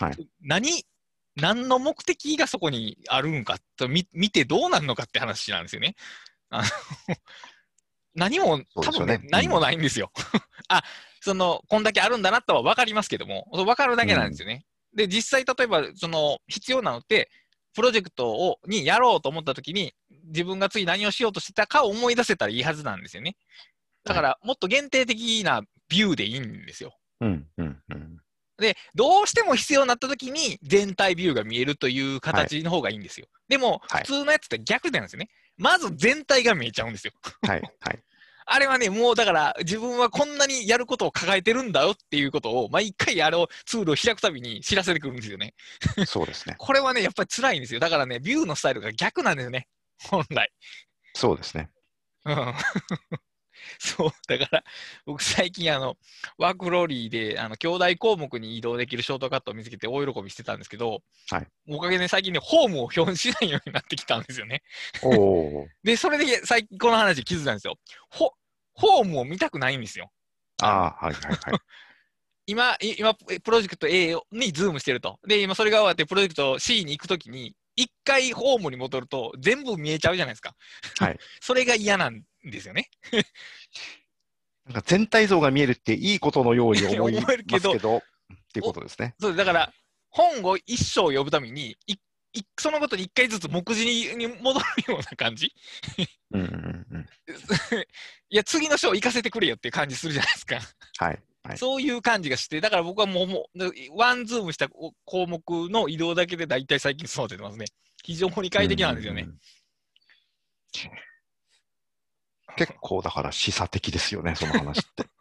[0.00, 0.84] はい何、
[1.36, 5.94] 何の目的がそこにあるんかと見見てどうなるのかって話なんですよね。
[6.48, 6.68] あの
[8.14, 10.10] 何も、多分ね、何もないんですよ。
[10.68, 10.82] あ、
[11.20, 14.64] その、こんだけあるんだなとは分かりますけども、分かるだけなんですよね。
[14.94, 17.30] で、実際、例えば、その、必要なのって、
[17.74, 19.94] プロジェクトを、にやろうと思ったときに、
[20.24, 23.36] 自分が次何をしようとしてたかを思い出せたらいいはずなんですよね。
[24.04, 26.96] だから、もっと限定的なビューでいいんですよ。
[27.20, 28.20] うんうんうん
[28.60, 33.26] で、どうしても必要になったときに、全体ビューが見えるという形の方がいいんですよ。
[33.48, 35.30] でも、はい普通のやつって逆なんですよね。
[35.60, 37.12] まず全体が見えちゃうんですよ。
[37.46, 38.02] はいはい。
[38.52, 45.54] あれはね、もうだから、自分はこんなにやることを抱えてるんだよっていうことを、毎回あれを、ツールを開くたびに知らせてくるんですよね。
[46.04, 46.56] そうですね。
[46.58, 47.78] これはね、やっぱり辛いんですよ。
[47.78, 49.68] だからね、ビューのスタイルが逆なんですよね。
[50.02, 50.50] 本来。
[51.14, 51.70] そうですね。
[52.24, 52.54] うん
[53.78, 54.64] そう、だから、
[55.06, 55.96] 僕最近あの、
[56.38, 64.62] ワークフローリーで、あの、兄弟項目に移動できるショートカットを見つけて大喜びしてたんですけど、はいおかげで最近ね、ホームを表示しないようになってきたんですよね。
[65.84, 67.78] で、それで最近この話気づいたんですよ。
[68.10, 68.32] ホ
[68.74, 70.10] ホームを見たくないんですよ。
[70.62, 71.36] ああ、はいはいはい。
[72.46, 75.20] 今、い今、プロジェクト A にズームしてると。
[75.26, 80.56] で、今それが終わって、プロジェクト C に行くときに、一回ホームに戻ると、全部見えちゃうじゃないですか。
[80.98, 81.18] はい。
[81.40, 82.88] それが嫌なんですよね。
[84.66, 88.02] なんか全体像が見えるっていいことのように思い 思えるけどますけど、っ
[88.52, 89.14] ていうことですね。
[89.20, 89.72] そうだから、
[90.10, 91.94] 本を一章読むために、い
[92.32, 95.52] いそのことに一回ずつ目次にに戻るような感じ？
[96.30, 97.06] うんうんうん。
[98.30, 100.60] いや、次の章行かせてくれよっていう感じするじゃないですか。
[100.98, 101.22] はい。
[101.42, 101.58] はい。
[101.58, 107.64] そういう感じがして、だから僕はもう、もうワンズームした項目の移動だけで大体最近そう出てますね。
[108.04, 109.24] 非常に快適なんですよねう。
[109.26, 109.40] んうんうん。
[112.56, 115.06] 結構だから示唆的ですよね、その話って。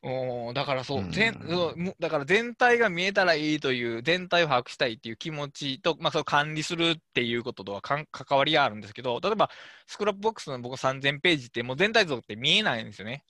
[0.00, 9.50] おーだからそう、うん全そうむだから全体が見えたらいいという、全体を把握したいっていう気持ちと、まあ、その管理するっていうこととはかん関わりがあるんですけど、例えば、
[9.86, 13.24] スクラップボックスの僕3000ページって、もう全体像って見えないんですよね。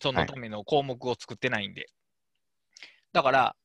[0.00, 1.86] そのための項目を作ってないんで。
[3.12, 3.56] だから、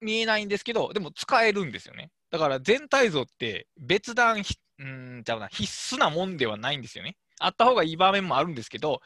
[0.00, 2.10] 見えないんですけど、でも使えるんですよね。
[2.30, 7.16] だから全体像って別段ひ、うーん、ちゃうな、必須なもんではないんですよね。
[7.38, 9.00] あった方がいい場面もあるんですけど、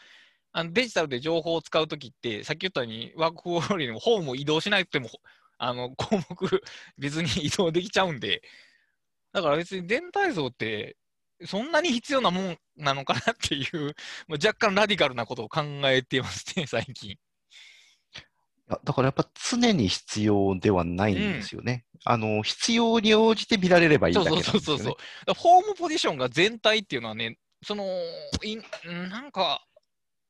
[0.52, 5.08] あのデジタルで情報を使うときって、さっき言ったように、ワークフォーリーでもホームを移動しなくても、
[5.58, 6.62] あの項目、
[6.98, 8.42] 別に移動できちゃうんで、
[9.32, 10.96] だから別に全体像って、
[11.44, 13.94] そんなに必要なもんなのかなっていう、
[14.28, 17.16] まあ若干ラディカルなことを考えてますね、 最近。
[18.84, 21.84] だからやっぱ常に必要ではないんですよね。
[22.04, 24.64] あの、必要に応じて見られればいいだそうけなんですよね。
[24.64, 24.94] そうそうそう。
[24.94, 27.84] だからホームポジションが全体っていうのはね、その、
[28.42, 28.62] いん
[29.08, 29.64] なんか、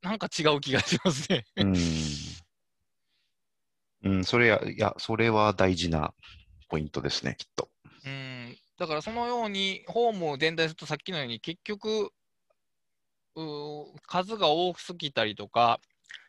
[0.02, 1.44] なんか違う気がしますね。
[1.56, 1.74] うん。
[4.04, 6.12] うん、それや、いや、それは大事な
[6.68, 7.70] ポイントですね、きっと。
[8.04, 12.12] うん、だからそのように、ホームを全体すると、さっきのように、結局、
[13.34, 15.80] うー数が多すぎたりとか、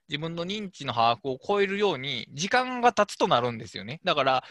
[0.08, 4.00] 自分の認知の把握を超えるように、時間が経つとなるんですよね。
[4.04, 4.44] だから、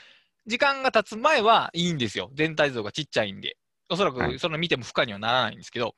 [0.47, 2.31] 時間が経つ前はいいんですよ。
[2.35, 3.57] 全体像がちっちゃいんで。
[3.89, 5.95] おそらはいく、その見ても負荷にはならないんですけど、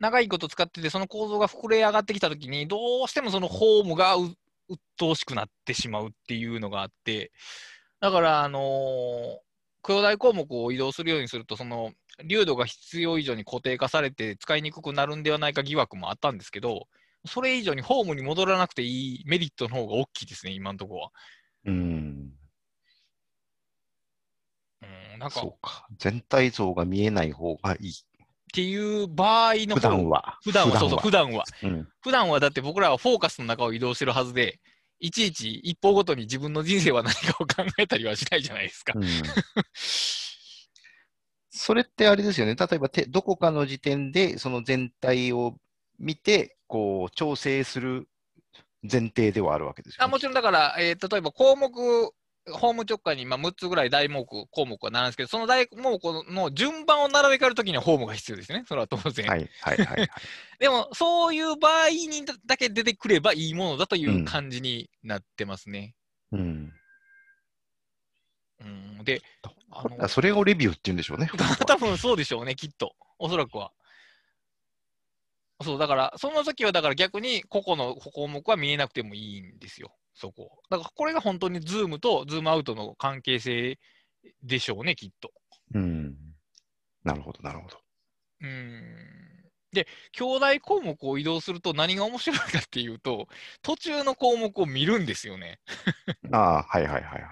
[0.00, 4.34] 長いこと使ってて、その構造が膨れ上がってきたときに、どうしてもそのホームがう
[4.68, 7.32] 鬱陶しくなってしまうっていうのがあって、
[8.00, 9.48] だから、あのー
[9.82, 11.92] 兄弟項目を移動するようにすると、その
[12.24, 16.88] 流度が必要以上に固定化されて使いにくくなるんではないか疑惑もあったんですけど、
[17.24, 21.10] それ以上にホームに戻らなくていいメリットの方が大きいですね、今のところは。
[21.66, 22.32] うん。
[24.82, 25.86] うん、なんか、っそうか。
[25.98, 27.92] 全体像が見えない方がいい。
[28.48, 30.38] ていう場合の普段は。
[30.42, 31.44] 普段は、そうそう、普段は。
[31.62, 31.88] うん。
[32.02, 34.58] 普段はだって僕らはフォーカスの中を移動してるはずで、
[35.00, 38.94] いちいち一方ごとに自分の人生は何かを考えたりはしないじゃないですか。
[38.96, 39.04] うん
[41.50, 42.54] それってあれですよね。
[42.54, 45.56] 例えばて、どこかの時点でその全体を
[45.98, 48.08] 見て、こう、調整する
[48.88, 50.04] 前提ではあるわけですよ、ね。
[50.04, 52.12] あもちろんだから、えー例えば項目、
[52.52, 55.98] ホーム直下にまあ6つぐらい大目項目が並んですけど、その大目
[56.32, 58.64] の順番を並べ替えるときにはホームが必要ですね。
[58.66, 59.26] それは当然。
[59.28, 60.08] はい、はい、はいはい。
[60.58, 65.94] でも、そういう場合にだけ出てくればいいものだという感じになってますね。
[66.32, 66.72] うん。
[68.60, 69.22] うん、で、
[69.70, 71.30] あのあそれをレビューって言うんでしょうね。
[71.66, 72.96] 多分そうでしょうね、きっと。
[73.18, 73.72] おそらくは。
[75.62, 80.60] そう、だから、その時はだから逆に、個々の項目は見えなくてもいいんですよ、そこ。
[80.68, 83.78] だから、これが本当にズームとズームアウトの関係性
[84.42, 85.32] でしょうね、きっと。
[85.74, 86.16] うん。
[87.04, 87.78] なるほど、なるほど。
[88.40, 89.08] うん。
[89.72, 93.28] で、兄弟項目を移動すると何が面白いかっていうと、
[93.62, 95.60] 途中の項目を見るんですよね。
[96.32, 97.22] ああ、はい、はい、はい、はい。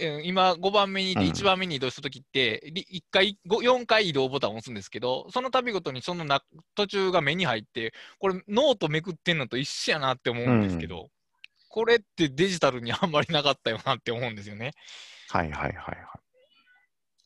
[0.00, 6.42] えー今5番目にいてうん1番目に移動するときって、り1回、4回移動ボタンを押すんですけど、その度ごとにそのな
[6.74, 11.10] 途中が目に入って、これノートめくってんのと一緒やなって思うんですけど、
[11.72, 14.72] これってデジタルにあんまりなかったよなって思うんですよね。
[15.30, 15.74] はい、はい、はい。
[15.74, 15.96] はい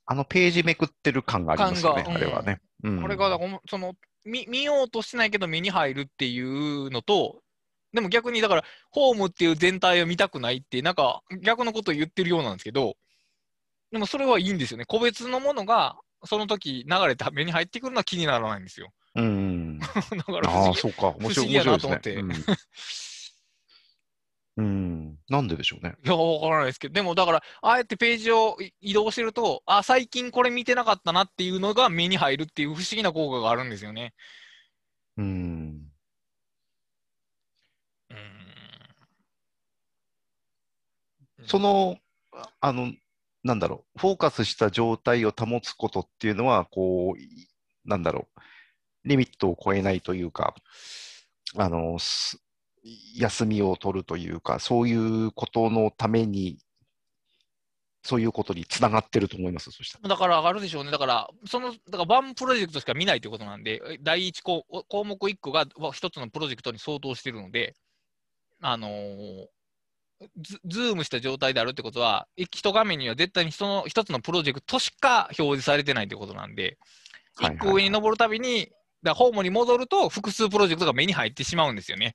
[0.08, 2.60] あのページめくってる感がありますよね、感があれはね。
[2.84, 3.36] うんこれが
[3.68, 3.94] その
[4.24, 7.42] 見見ようとしてないけど目に入るっていうのと、
[7.92, 12.96] でも逆にだから、ホームっていう全体を見たくないって、なんか逆のことを言ってるようなんですけど、
[13.90, 14.84] でもそれはいいんですよね。
[14.84, 18.92] 個別のものがその時流れて目に入ってくるのは気にならないんですよ。
[19.16, 19.78] うん。
[19.80, 21.08] だから不ああ、思議そうか。
[21.18, 22.20] 面白い、面白ないとですね。
[22.20, 22.56] 思ってうん。
[24.56, 25.18] うん。
[25.28, 25.96] なんででしょうね。
[26.02, 34.14] いや、わからないですけど、でもだから、あえてページをい移動してると、あ、最近これ見てなかったなっていうのが目に入るっていう不思議な効果があるんですよね。
[35.16, 35.90] うん。
[38.10, 38.20] うーん。
[41.46, 41.98] その、
[42.60, 42.92] あの、
[43.44, 47.48] なんだろう、フォーカスした状態を保つことっていうのは、こう、い
[47.84, 48.40] なんだろう、
[49.08, 50.54] リミットを超えないというか、
[51.56, 52.38] あの、す
[53.14, 56.58] 休みを取るというか、そういうことのために、
[58.02, 60.08] そういうことにつながってると思います、そしたら。
[60.08, 60.90] だからあるでしょうね。
[60.90, 67.74] だから、その、だからワンプロジェクトしか見ないということなんで、え第一項項目1個がわ一つのプロジェクトに相当しているので、
[68.60, 69.46] あのー
[70.40, 76.72] ズズームした状態であるってことは、い一画面には絶対にその一つのプロジェクトしか表示されてないということなんで、はい
[77.48, 78.72] はい一個上に登るたびに、
[79.02, 82.14] だホームに戻ると複数プロジェクトが目に入ってしまうんですよね。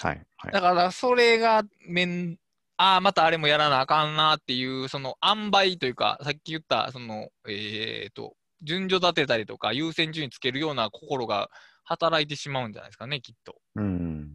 [0.00, 0.26] はい。
[0.36, 0.52] はい。
[0.52, 2.36] だから、それがめん、
[2.76, 11.50] ああ、またあれもやらなあかんなっていう、その塩梅というか、さっき言った、その、えっ、と、順序立てたりとか、優先順位つけるような心が
[11.84, 13.56] 働いてしまうんじゃないですかね、きっと。
[13.76, 14.30] うん。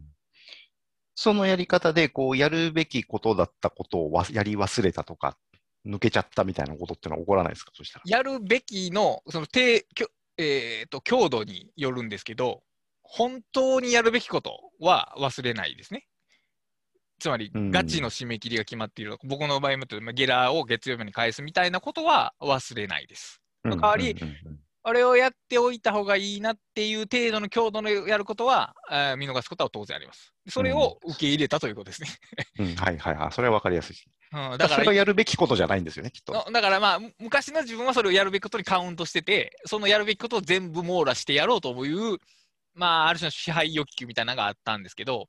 [1.16, 5.36] そのやり方で、こう、やるべきことだったことをわやり忘れたとか、
[5.84, 8.02] 抜けちゃったみたいなことってのは起こらないですか、そしたら。
[8.06, 10.08] やるべきの、その、低、きょ
[10.38, 12.62] えっ、と、強度によるんですけど、
[13.08, 16.06] 本当にやるべきことは忘れないですね。
[17.18, 19.16] つまり、うんガチの締め切りが決まっている。
[19.24, 23.40] 僕の場合もまあゲラーを月曜日に返すみたいなことは忘れないです。
[23.64, 24.16] の代わり
[24.88, 30.32] あれをやっておいた方がいいなっていう程度の強度のやることは、あー見逃すことは当然あります。
[30.48, 32.08] それを受け入れたということですね。
[32.60, 33.32] うん、はいはいはい。
[33.32, 33.96] それはわかりやすい。
[34.32, 36.32] うん、だだからそれがやるべきことじゃないんですよね、きっと。
[36.34, 42.18] のだからまあ、む昔の自分はそれをやるべきことにカウントしてて、そのやるべきことを全部網羅してやろうという、
[42.76, 45.28] まあ、ある種の支配欲求みたいなのがあったんですけど、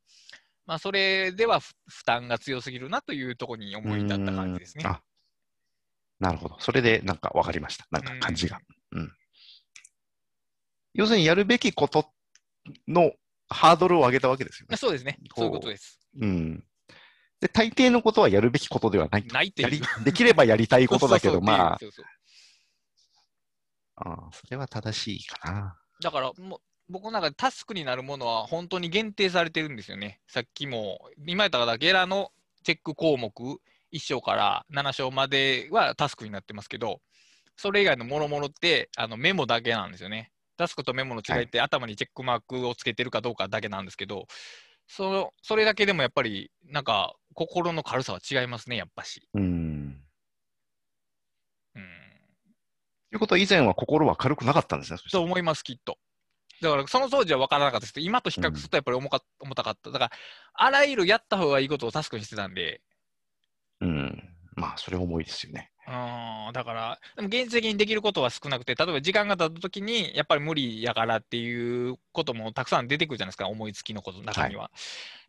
[0.66, 4.84] まあ、それではふ負担が強すぎるなというところに思い立った感じですね
[6.20, 6.58] なるほど。
[6.60, 7.86] それでなんかわかりました。
[7.92, 8.60] なんか感じが。
[8.92, 9.12] うん。
[10.94, 12.06] 要するにやるべきこと
[12.88, 13.12] の
[13.50, 14.78] ハードルを上げたわけですよね。
[14.78, 15.20] そうですね。
[15.36, 16.00] そういうことです。
[16.20, 16.64] うん。
[17.40, 19.34] で、大抵のことはやるべきことではないと。
[19.36, 19.64] ないって。
[20.04, 21.80] できればやりたいことだけど、まあ、
[23.98, 25.78] ああそれは正しいかな。
[26.02, 26.60] だからもう
[26.90, 30.22] 僕の中でタスクになるものは本当に限定されてるんですよね。
[30.28, 32.32] さっきも、今言ったからゲラの
[32.64, 33.32] チェック項目
[33.92, 37.02] 1章から7章まではタスクになってますけど、
[37.58, 40.32] それ以外のもろもろってあのメモだけなんですよね。
[40.58, 44.28] タスクとメモの違いって頭にチェックマークをつけてるかどうかだけなんですけど、
[44.88, 49.28] そのそれだけでもやっぱりなんか心の軽さは違いますね、やっぱし。
[49.34, 49.42] うん。
[51.76, 51.84] うん
[53.10, 54.98] ということは以前は心は軽くなかったんですね。
[54.98, 55.98] そしたらと思います、きっと。
[56.62, 59.92] だから、その当時は分からなかったですけど、今と比較するとやっぱり重か重たかった。
[59.92, 60.12] だから、
[60.54, 62.82] あらゆるやった方がいいことをタスクにしてたんで、
[63.82, 64.24] うん。
[64.56, 65.72] まあ、それは重いですよね。
[65.88, 74.70] うん、だから、でも現実的にできることは少なくて、例えば時間が経った時に、やっぱり無理やからっていうこともたくさん出てくるじゃないですか、思いつきのことの中には。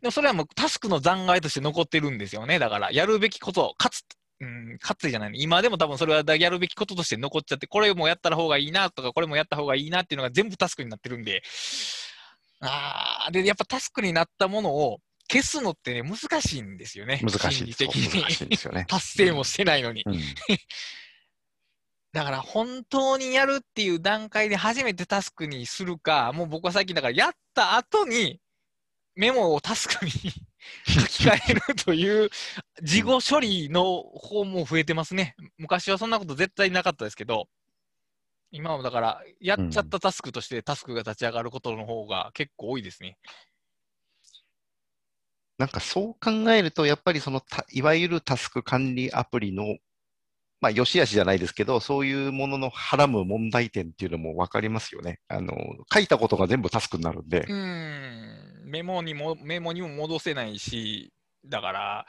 [0.01, 2.59] でもそれはもうタスクの残骸として残ってるんですよね。
[2.59, 4.03] だから、やるべきこと、かつ、
[4.41, 5.35] うん、かつじゃないの。
[5.35, 11.41] 今でも多分それはやるべきこととして残っちゃって、これもやった方がいいなとか、これもやった方がいいなっていうのが全部タスクになってるんで、
[12.61, 14.99] あーで、やっぱタスクになったものを
[15.31, 17.21] 消すのってね、難しいんですよね。
[17.21, 18.21] 難しい的に。
[18.21, 20.03] 難しいんですよね 達成もしてないのに。
[20.05, 20.19] うん。
[22.11, 28.39] だから本当にやるっていう段階で初めてタスクにするか、もう僕は最近だからやった後に
[29.15, 30.11] メモをタスクに
[30.87, 32.29] 書き換えるという
[32.81, 35.35] 事後処理の方も増えてますね。
[35.57, 37.47] 昔はそんなこと絶対なかったですけど、
[38.51, 43.17] 今はだからやっちゃったタスクとしてタスクが立ち上がることの方が結構多いですね。
[45.59, 49.77] なんかそう考えると、やっぱりそのた、いわゆるタスク管理アプリの、
[50.61, 55.19] まあ、良し悪しじゃないですけど、そういうもののはらむ問題点っていうのも分かりますよね。
[55.27, 55.53] あの、
[55.93, 61.11] 書いたことが全部タスクになるんでう、ーん、メモにも、メモにも戻せないし、
[61.45, 62.05] だから、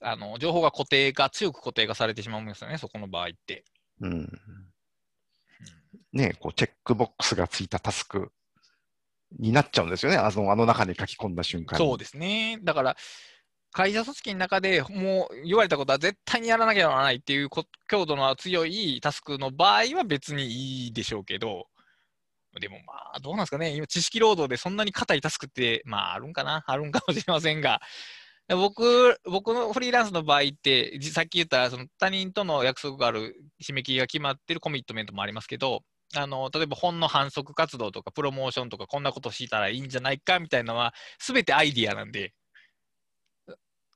[0.00, 3.64] あの、情報が固定化、強く固定化されてしまうんですよね、そこの場合って。
[4.00, 4.28] うん。
[6.12, 8.32] ね、こう、チェックボックスがついたタスク
[9.38, 10.18] になっちゃうんですよね。
[10.18, 11.84] あの、あの中に書き込んだ瞬間に。
[11.84, 12.58] そうですね。
[12.62, 12.96] だから、
[13.72, 21.66] 会社組織の中でもう言われたことは絶対にやらなきゃならないっていうこ強度の強いタスクの場合は別にいいでしょうけど、
[22.60, 23.74] でもまあ、どうなんですかね。
[23.74, 26.64] 今、知識労働でそんなに硬いタスクって、まあ、あるんかな。
[26.66, 27.80] あるんかもしれませんが、
[28.48, 35.82] 僕、僕のフリーランスの場合って、さっき言ったその他人との約束がある締め切りが決まってるコミットメントもありますけど、
[36.14, 42.32] あの例えば本の反則活動とかプロモーションとかこんなことしたらいいんじゃないかみたいなのは全てアイディアなんで、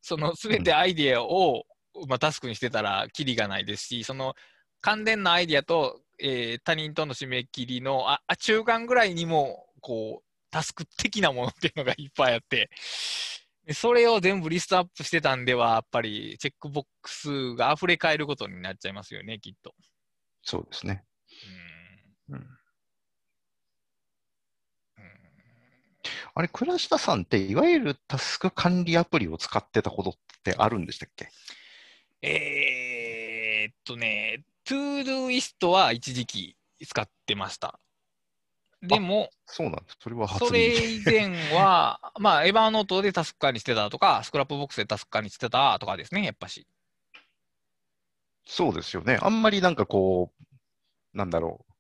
[0.02, 1.64] その全てアイディアを、
[2.08, 4.34] まあ、タスクにしてたらキリがないですし、その
[4.80, 12.70] 関連のアイディアと、えー他人との締め切りのああ中間ぐらいにもこうタスク的なものっていうのがいっぱいあって、
[13.66, 19.74] でそれを全部リストアップしてたんでは、やっぱりチェックボックスが溢れ返ることになっちゃいますよね、きっと。
[20.42, 21.04] そうですね。
[22.28, 22.36] うん。
[22.36, 22.42] うん。
[22.42, 22.50] うん。
[26.34, 31.28] あれ、倉下さんって、いわゆるタスク管理アプリを使ってたことってあるんでしたっけ？
[32.22, 36.54] えーっとね、 Todoist は一時期
[36.86, 37.80] 使ってました。
[38.80, 39.96] でも、そうなんです。
[40.00, 46.68] それは初そ耳れ以前は、 まあ、 Evernote でタスク管理してたとか、 Scrapbox でタスク管理してたとかですね、やっぱし。
[48.46, 49.18] そうですよね。
[49.20, 51.72] あんまりなんかこう、なんだろう。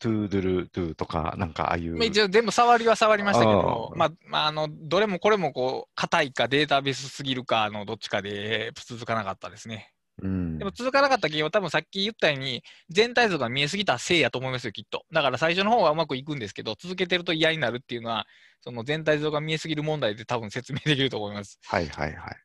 [0.00, 1.94] Toodledo とか、なんかああいう。
[1.94, 9.92] まあ一応全部触りは触りましたけど、あーまあ、まあ、あの、どれもこれもこう、硬いかデータベースすぎるかのどっちかで続かなかったですね。
[10.22, 15.04] うんでも続かなかった原因は多分さっき言ったように、全体像が見えすぎたせいやと思いますよ、きっと。
[15.12, 18.26] だから最初の方はうまくいくんですけど、続けてると嫌になるっていうのは、
[18.62, 21.58] その全体像が見えすぎる問題で多分説明できると思います。
[21.66, 22.36] はいはいはい。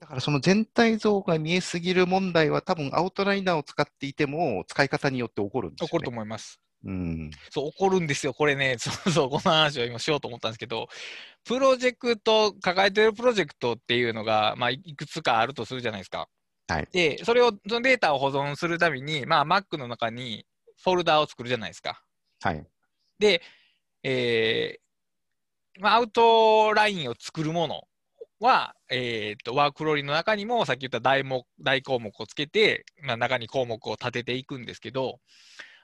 [0.00, 5.88] だからその全体像が見えすぎる問題は多分アウトライナーを使っていても使い方によって起こるんですよ、ね。
[5.88, 6.60] 起こると思います。
[6.84, 7.30] うん。
[7.50, 8.34] そう、起こるんですよ。
[8.34, 10.88] これね、 そうそう、この話を今しようと思ったんですけど、
[11.44, 16.28] プロジェクト、抱えてるプロジェクトっていうのが、まあ、いくつかあるとするじゃないですか。
[16.68, 20.46] はいで、それを、そのデータを保存するために、まあ、Mac の中に
[20.82, 22.02] フォルダを作るじゃないですか。
[22.40, 22.66] はい。
[23.18, 23.40] で、
[24.02, 27.82] えーまあ、アウトラインを作るもの
[28.40, 35.20] は、えー、とワークフローリーの中にもさっき言った大目大項目をつけて、まあ、中に項目を立てていくんですけど、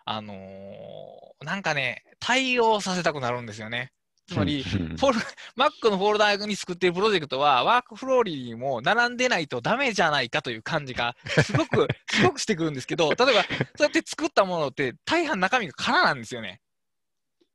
[0.05, 3.93] あのーなんかね、対応させたくなるんですよね。
[4.33, 4.63] つまり、うん
[4.97, 5.21] フォル
[5.57, 16.61] Mac のフォルダに作っているプロジェクトは、ワークフローリーにも並んでないとダメじゃないかという感じが、すごく、 すごくしてくるんですけど、例えば、そうやって作ったものって、大半中身が空なんですよね。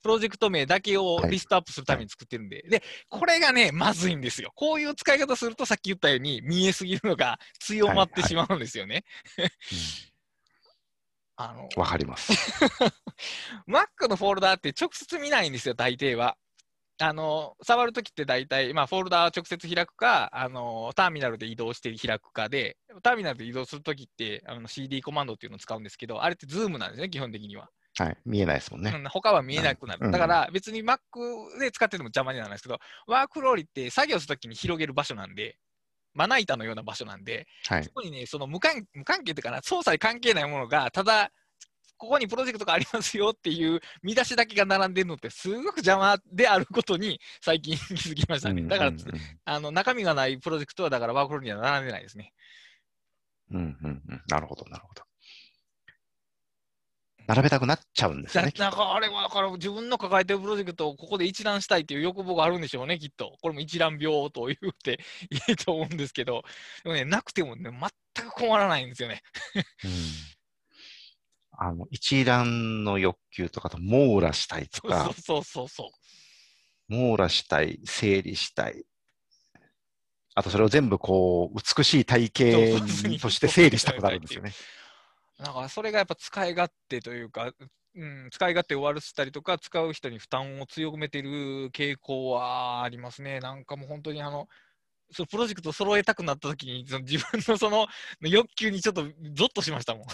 [0.04, 2.64] プロジェクト名だけをはいリストアップするために作ってるんで。
[2.70, 4.52] で、これがね、まずいんですよ。
[4.56, 9.04] こういう使い方すると、さっき言ったように、見えすぎるのが強まってしまうんですよね。
[11.36, 12.32] あの、わかります。
[13.68, 16.38] Mac のフォルダーって直接見ないんですよ、大抵は。
[17.00, 27.70] あの触るときって大体、まあ、フォルダーを直接開くかあの、ターミナルで移動して開くかで、ターミナルで移動するときってあの CD コマンドっていうのを使うんですけど、あれってズームなんですね、基本的には。
[27.98, 28.18] はい。
[28.26, 28.94] 見えないですもんね。
[28.96, 30.06] うん他は見えなくなる。
[30.06, 31.00] うんだから別に Mac
[31.60, 35.58] で使ってても邪魔にならないですけど、ワークフローリーって作業するときに広げる場所なんで、
[36.14, 37.92] まな板のような場所なんで、はいそ。
[37.92, 41.32] こにね、その無関無関係というかな、操作に関係ないものが、ただ、
[41.98, 48.64] ここにプロジェクトがありますよっていう見出しだけが並んでるのって、すごく邪魔であることに最近気づきましたね。
[48.64, 49.06] だから、うんうん
[49.46, 52.34] あの中身がないプロジェクトは、だからワークフローには並んでないですね。
[53.52, 55.04] うんうんうんうんなるほど、なるほど。
[57.28, 58.54] 並べたくなっちゃうんですよね。
[58.56, 63.38] だなんかあれは、だから自分の抱えてるプロジェクトをここで一覧したいっていう欲望があるんでしょうね、きっと。
[63.42, 65.00] これも一覧病と言って
[65.50, 66.44] いいと思うんですけど、
[66.84, 67.70] でもね、なくてもね、
[68.16, 69.22] 全く困らないんですよね。
[69.84, 70.37] うん
[71.60, 75.92] あの、一覧の欲求とかと網羅したいとそうか、そうそうそ
[76.90, 76.94] う。
[76.94, 78.86] 網羅したい、整理したい。
[80.36, 82.80] あとそれを全部こう、美しい体系
[83.20, 84.54] として整理したくなるんですよね。
[85.40, 87.52] だからそれがやっぱ使い勝手というか、
[87.96, 93.40] うん、使い勝手を悪したりとか、使う人に負担を強めてる傾向はありますね。
[93.40, 94.48] なんかもう本当にあの、
[95.12, 97.88] そのプロジェクトを揃えたくなった時に、その自分のその
[98.22, 100.06] 欲求にちょっとゾッとしましたもん。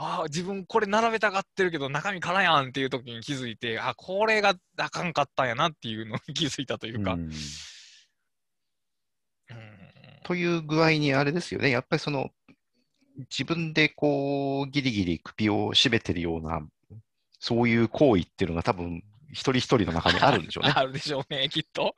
[0.00, 7.14] ああ、自分これ並べたがってるけど中身空やんっていう時に気づいて、あこれがあかんかったんやなっていうのに 気づいたというか。
[7.14, 7.32] うんうん
[10.24, 11.70] という具合にあれですよね。
[11.70, 12.28] やっぱりその、
[13.30, 16.60] 自分でこう、ギリギリ首を絞めてるような、
[17.40, 20.72] そういう行為っていうのが多分、一人一人の中にあるんでしょうね。
[20.76, 21.94] あるでしょうね、きっと。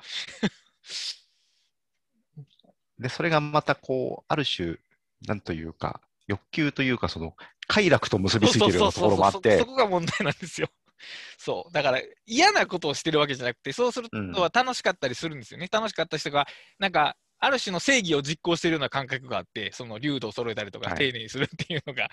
[3.01, 4.77] で、それがまたこう、ある種、
[5.23, 7.35] なんというか、欲求というか、その、
[7.71, 10.69] 快楽と結びついてるようなところもあってそこが問題なんですよ。
[11.39, 11.73] そう。
[11.73, 15.69] だから、嫌なことをしてるわけじゃなくて、そうするとは楽しかったりするんですよね。
[15.71, 16.47] 楽しかった人が、
[16.79, 22.11] なんか、ある種の正義を実行しているような感覚があって、その流度を揃えたりとか、はい丁寧にするっていうのが、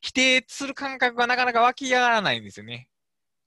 [0.00, 2.88] 否定する感覚がなかなか湧き上がらないんですよね。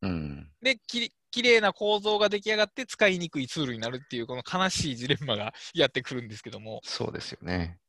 [0.02, 0.52] うん。
[0.62, 6.82] で、ききれいな構造が出来上がって使いにくいツールになるっていう、この悲しいジレンマがやってくるんですけども。
[6.84, 7.80] そうですよね。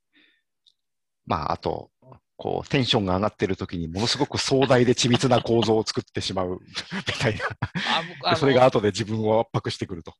[1.26, 1.90] まあ、あと、
[2.36, 6.60] こう、テンションが上がってる時にものすごく壮大で緻密な構造を作ってしまう
[7.06, 7.38] みたい
[8.22, 8.36] な。
[8.36, 10.14] それが後で自分を圧迫してくると。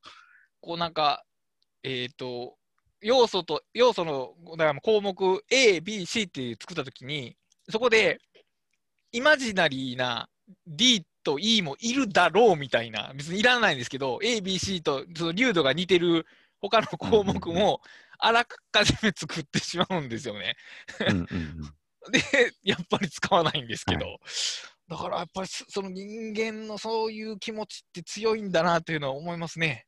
[0.61, 1.25] こうなんか、
[1.83, 2.57] えっ、と、
[3.01, 7.37] 要素と、要素の、だから項目 A、B、C っていう作ったときに、
[7.69, 8.21] そこで、
[9.11, 10.29] イマジナリーな
[10.67, 16.27] D と E もいるだろうみたいな、別にいらないんですけど、A、B、C とその流度が似てる
[16.61, 17.81] 他の項目も、
[18.25, 20.55] あらかじめ作ってしまうんですよね。
[21.01, 21.75] うんうんうん
[22.11, 22.21] で、
[22.65, 24.19] やっぱり使わないんですけど、は
[24.89, 29.87] だからやっぱりそその人間のそういう気持ちって強いんだなというのは思いますね。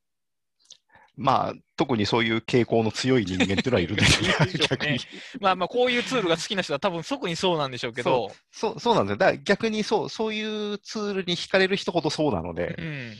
[1.16, 4.98] まあ、特にそういう傾向の強い人間っていうのはいるんですよねいるでしょうね逆に。
[5.40, 9.16] まあまあ、こういうツールが好きな人は多分即にそうなんでしょうけど、そう、そうなんですよ。
[9.18, 13.16] だから逆にそう、そういうツールに惹かれる人ほどそうなので、うん、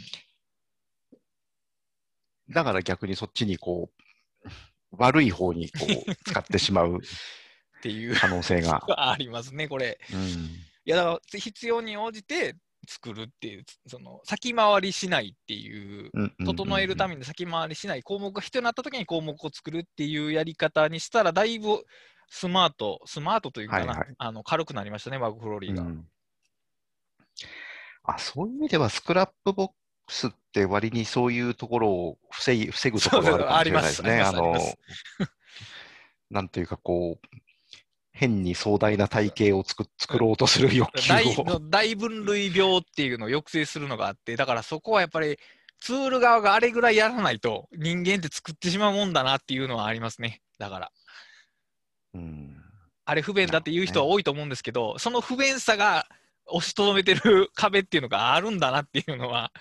[2.51, 4.04] だから逆にそっちにこう、
[4.99, 6.99] 悪い方にこう使ってしまう
[7.79, 8.83] っていう可能性が。
[9.11, 9.99] ありますね、これ。
[10.13, 16.11] うんいや、だから必要に応じて作るっていう、その先回りしないっていう、
[16.45, 21.85] 整えるために先回りしない項目が必要になった時に項目を作るっていうやり方にしたら、だいぶ
[22.29, 25.83] スマート、スマートというかな、はいはいあの軽くなりましたね、 WorkFlowy が。
[25.83, 26.07] うん
[28.07, 34.39] あそういう意味では、 Scrapbox って割にそういうところを防い防ぐところがあるかもしれないですね。
[34.39, 34.57] あの
[36.31, 37.27] なんというかこう、
[38.13, 41.45] 変に壮大な体系を作作ろうとする欲求大を。
[41.45, 45.39] の大分類病っていうのを抑制するのがあって、だからそこはやっぱり
[45.81, 50.41] ツール側があれぐらいやらないと人間って作ってしまうもんだなっていうのはありますね。
[50.59, 50.93] だから、
[52.15, 52.61] うん
[53.07, 56.07] あれ不便だっていう人は多いと思うんですけど、その不便さが
[56.47, 59.53] 押しとどめてる壁っていうのがあるんだなっていうのは、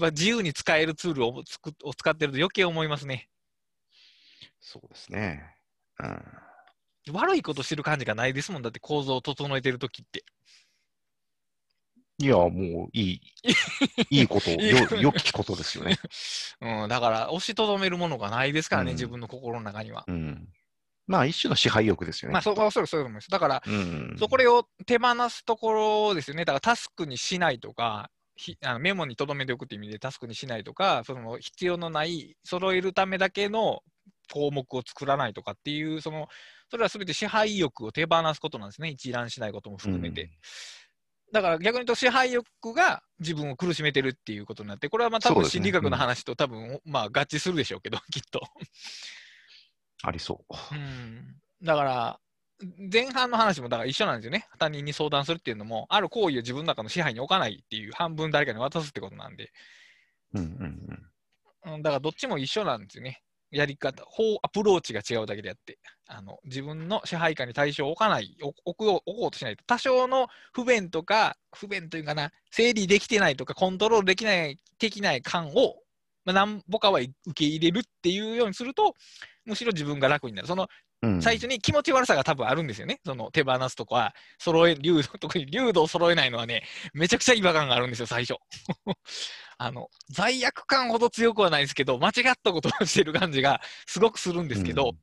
[0.00, 3.28] ぱ自由に使えるツールをつくを使ってると余計思いますね。
[4.60, 5.54] そうですね。
[6.00, 6.22] うん
[7.12, 10.24] 悪いことしてる感じがないですもん、だって構造を整えてるときって。
[12.18, 12.50] いや、もう
[12.92, 13.20] いい、
[14.10, 15.98] いいこと、いいよ良きことですよね。
[16.60, 20.04] うん、だから押しとどめるものがないですからね、うん自分の心の中には。
[20.06, 20.48] うん。
[21.06, 22.32] まあ、一種の支配欲ですよね。
[22.32, 23.30] まあ、そう、まあ、そうそういうことです。
[23.30, 24.16] だから、うん。
[24.18, 26.44] そうこれを手放すところですよね。
[26.44, 33.80] だからタスクにしないとか、ひあのメモに留めておくという意味でタスクにしないとか、その必要のない、揃えるためだけの
[34.32, 36.28] 項目を作らないとかっていう、その
[36.70, 38.90] それはすべて支配欲を手放すことなんですね。
[38.90, 40.22] 一覧しないことも含めて。
[40.22, 40.30] うん
[41.32, 48.40] だから逆に言うと支配欲が自分を苦しめてるっていうことになって、これはまあ多分心理学の話と多分、まあ合致するでしょうけど、きっと。
[50.04, 50.74] ありそう。
[50.74, 52.20] うんだから、
[52.92, 54.48] 前半の話もだから一緒なんですよね。
[54.58, 59.50] 他人に相談するっていうのも、ある行為を自分の中の支配に置かないっていう、半分誰かに渡すってことなんで、
[60.34, 61.10] うんうん
[61.66, 61.74] うん。
[61.74, 63.22] うん、だからどっちも一緒なんですよね。
[63.50, 65.78] やり方、方、アプローチが違うだけであって、
[66.08, 75.76] あの自分の支配下に対象を置かない、置置く置こうとしないと、多少の不便とか、不便というかな、整理できてないとか、コントロールできない、できない感を、
[76.24, 78.94] まあ、なんぼかは受け入れるっていうようにすると、
[79.44, 80.48] むしろ自分が楽になる。
[80.48, 80.66] その
[81.02, 83.00] うん最初に気持ち悪さが多分あるんですよね。
[83.04, 88.38] その手放すとか、揃え、竜度、 特に竜度を揃えないのはね、めちゃくちゃ違和感があるんですよ、最初。
[89.58, 94.96] あの、罪悪感ほど強くはないですけど、間違ったことをしてる感じがすごくするんですけど、うん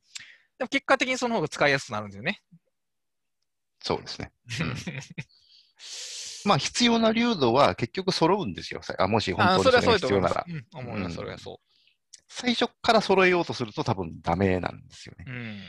[0.57, 2.41] でも結果的にその方が使いやすくなるんですよね。
[3.81, 4.31] そうですね。
[6.45, 8.81] まあ、必要な流度は結局揃うんですよ。
[8.83, 10.45] さあもし本あ当にそれが必要なら。
[10.45, 10.73] 思います。
[10.73, 11.59] うん、思います、うんそれはそ
[12.27, 15.31] 最初から揃えようとすると多分ダメなんですよねう。。
[15.31, 15.61] うん。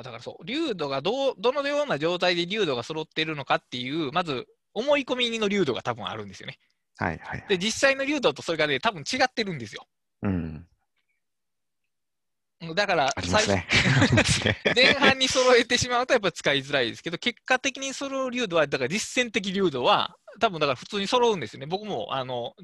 [0.00, 6.58] あだからそう、流度がどう、どのような状態で流度が揃っているのかっていう、まず、思い込みの流度が多分あるんですよね。
[6.96, 7.44] はいはい。
[7.48, 9.86] で、実際の流度とそれがね、多分違ってるんですよ。
[10.22, 10.66] うん。
[12.74, 13.12] だから、
[13.48, 13.66] ね。
[14.74, 21.66] 前半に揃えてしまうとやっぱ使いづらいですけど、結果的に揃う流度は、だから実践的流度は、多分だから普通に揃うんですよね。
[21.66, 22.54] 僕も、あの、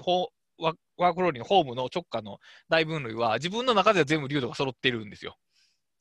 [0.00, 5.36] ほワワークローリーのホームの直下の大分類は、自分の中では全部流度が揃ってるんですよ。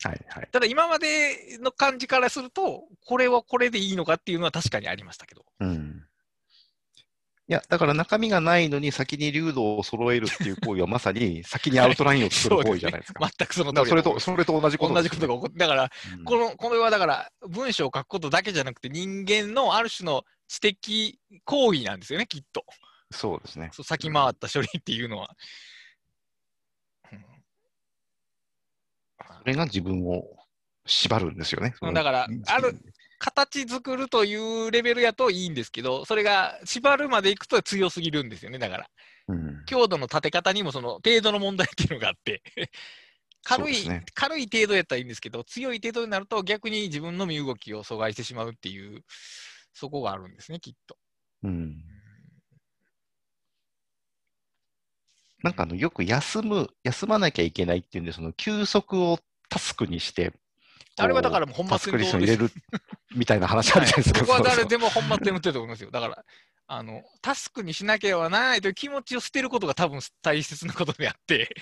[0.03, 0.47] はいはい。
[0.51, 5.45] ただ今までの感じからすると、これはこれでいいのかっていうのは確かにありましたけど。
[5.59, 6.05] うん。
[7.49, 13.27] いや、だから中身がないのに先に流度を揃えるっていう行為はまさに 先にアウトラインを作る行為じゃないですか。
[13.37, 22.63] 全くそのだからそれと、それと同じこと同じことが起こって、だから、うんこの、これはだから、文章を書くことだけじゃなくて、人間のある種の知的行為なんですよね、きっと。
[23.11, 23.71] そうですね。
[23.73, 25.29] そう先回った処理っていうのは。
[25.31, 25.35] うん
[29.39, 30.25] それが自分を
[30.85, 31.75] 縛るんですよね。
[31.81, 32.79] うんだからある
[33.19, 34.33] 形作るとい
[34.67, 38.89] うレベルやといいんですけど、それが縛るまでいくと強すぎるんですよね、だから。
[39.27, 39.65] うん。
[39.65, 42.41] 強度の立て方にもその程度の問題っていうのがあって。
[43.43, 49.03] 軽い、ね軽い程度やったらいいんですけど、強い程度になると逆に自分の身動きを阻害してしまうっていう、
[49.73, 50.97] そこがあるんですね、きっと。
[51.43, 51.75] うん。
[55.43, 59.19] なんかあの、よく休む、休まなきゃいけないっていうんで、その休息を
[59.49, 60.31] タスクにして、
[60.97, 62.51] あれはだからもう本末転倒ですに入れる
[63.15, 64.19] みたいな話あるじゃないですか。
[64.21, 65.91] 僕はそうそう誰でも本末転倒ってると思いますよ。
[65.91, 66.25] だから、
[66.67, 71.55] あの、タスクにしなければないという気持ちを捨てることが多分大切なことであって、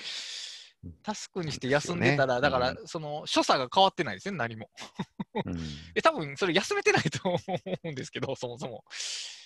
[1.04, 4.70] タスクにして休んでたら、ねだから、その、所作が変わってないですね、何も。
[5.46, 5.58] うん
[5.96, 7.40] え、多分それ休めてないと思
[7.84, 8.84] うんですけど、そもそも。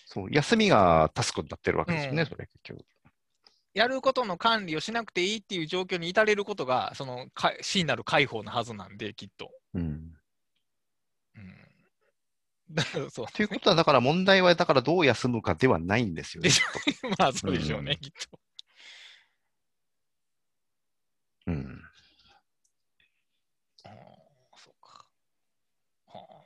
[0.05, 2.85] そう、休みがタスクになってるわけですよね、うんそれ結局。
[3.73, 9.51] やることの管理をしなくていいっていう状況に至れることが、その、か真なる解放なはずなんで、きっと。
[9.73, 9.81] うん。
[9.81, 10.11] うん。
[12.71, 16.49] だからそうということは、だから問題は、だからどう休むかではないんですよね。
[17.17, 18.39] まあ、そうでしょうね、うんきっと。
[21.47, 21.81] うん。
[23.85, 23.91] あー
[24.57, 25.05] そうか。
[26.07, 26.41] はあ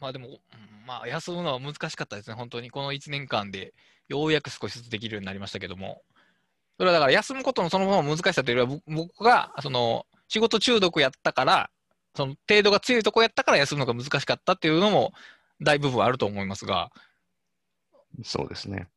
[0.00, 2.70] まあでも、うんまあ休むのは難しかったですね、本当に。
[2.70, 3.74] この1年間で
[4.08, 6.02] ようやく少しずつできるようになりましたけども。
[6.76, 11.70] それはだから休むことのそのまま難しさというよりは、ぼ僕がその仕事中毒やったから、
[12.16, 15.12] その程度が強いとこやったから休むのが難しかったっていうのも
[15.62, 16.90] 大部分あると思いますが、
[18.22, 18.88] そうですね。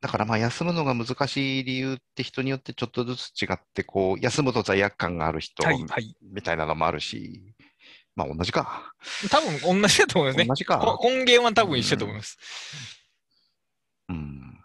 [0.00, 6.16] だからまあ休むのが難しい理由って人によってちょっとずつ違って、こう、休むと罪悪感がある人はいはい。
[6.22, 7.54] みたいなのもあるし、
[8.14, 8.92] まあ同じか。
[9.30, 10.54] 多分同じだと思いますね同。
[10.54, 10.78] じか。
[10.78, 12.38] こ根源は多分一緒だと思います。
[14.08, 14.57] うん。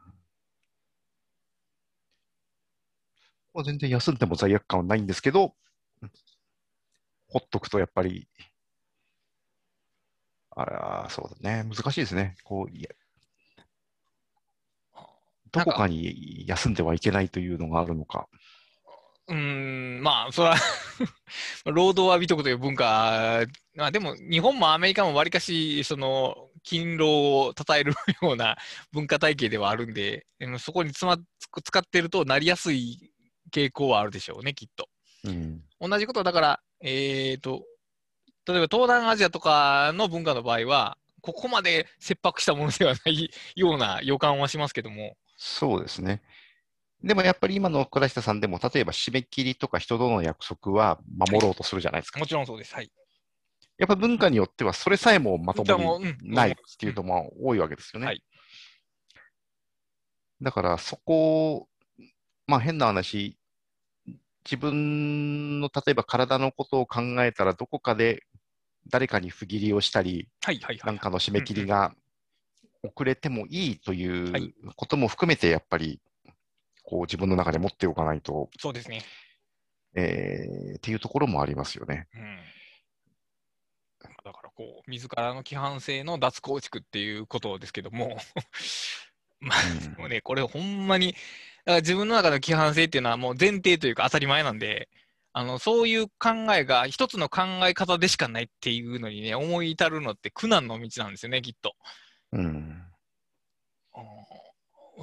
[3.54, 5.54] まあ全然休んでも罪悪感はないんですけど、
[7.28, 8.28] ほっとくとやっぱり、
[10.52, 11.64] あら、そうだね。
[11.68, 12.36] 難しいですね。
[12.44, 12.90] こう、いや
[15.54, 18.28] どこかに休んではいけないというのがあるのか。
[19.28, 20.56] うん、まあ、それは
[21.72, 28.58] 労働は美徳という文化、まあでも日本もアメリカもわりかし、その、勤労を称える ような
[28.92, 31.18] 文化体系ではあるんで、うんそこにつま
[31.64, 33.13] 使ってるとなりやすい
[33.54, 34.90] 傾向はあるでしょうね、きっと。
[35.26, 35.62] うん。
[35.80, 37.64] 同じことはだから、えっ、と、
[38.46, 46.22] 例えば東南アジアとかの文化の場合は、ここまで切迫したものではないような予感はしますけども、そうですね。
[47.02, 52.20] でもやっぱり今の倉下さんでも、例えば締め切りとか人との約束は守ろうとするじゃないですか。
[52.20, 52.74] もちろんそうです。
[52.74, 52.92] はい。
[53.78, 58.06] やっぱ文化によってはそれさえもまともにうんないっていうのも多いわけですよね。
[58.08, 58.24] はい
[60.44, 61.70] だからそこ、
[62.48, 63.38] まあ変な話、
[64.46, 68.24] 自分の例えば体のことを考えたらどこかで
[68.90, 71.00] 誰かに不義理をしたり、はいはいはないん。
[71.00, 71.94] かの締め切りが
[72.84, 76.02] 遅れてもいいとはいいうことも含めてやっぱり、
[76.84, 79.04] こう自分の中で持っておかないと、そうですね。
[79.96, 82.08] えーっていうところもありますよね。
[82.16, 82.38] うん。
[84.26, 88.18] だからこう、自らの規範性の脱構築っていうことですけども、
[89.40, 89.54] ま
[90.00, 91.18] あ、ね、これほんまに、だ
[91.72, 94.90] から自分の中の規範性っていうのはもう前提というか当たり前なんで、
[95.34, 101.74] あの、そういう考えが一つの考え方でしかないっていうのにね、思い至るのって苦難の道なんですよね、きっと。
[102.34, 102.44] うん。
[102.46, 102.84] うん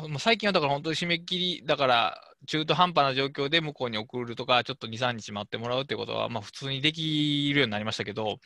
[0.08, 8.38] まあ最近はだから本当に締め切り、だから中途半端な状況で向こうに送るとか、ちょっと2、3日待ってもらうってことは、まあ普通にできるようになりましたけど、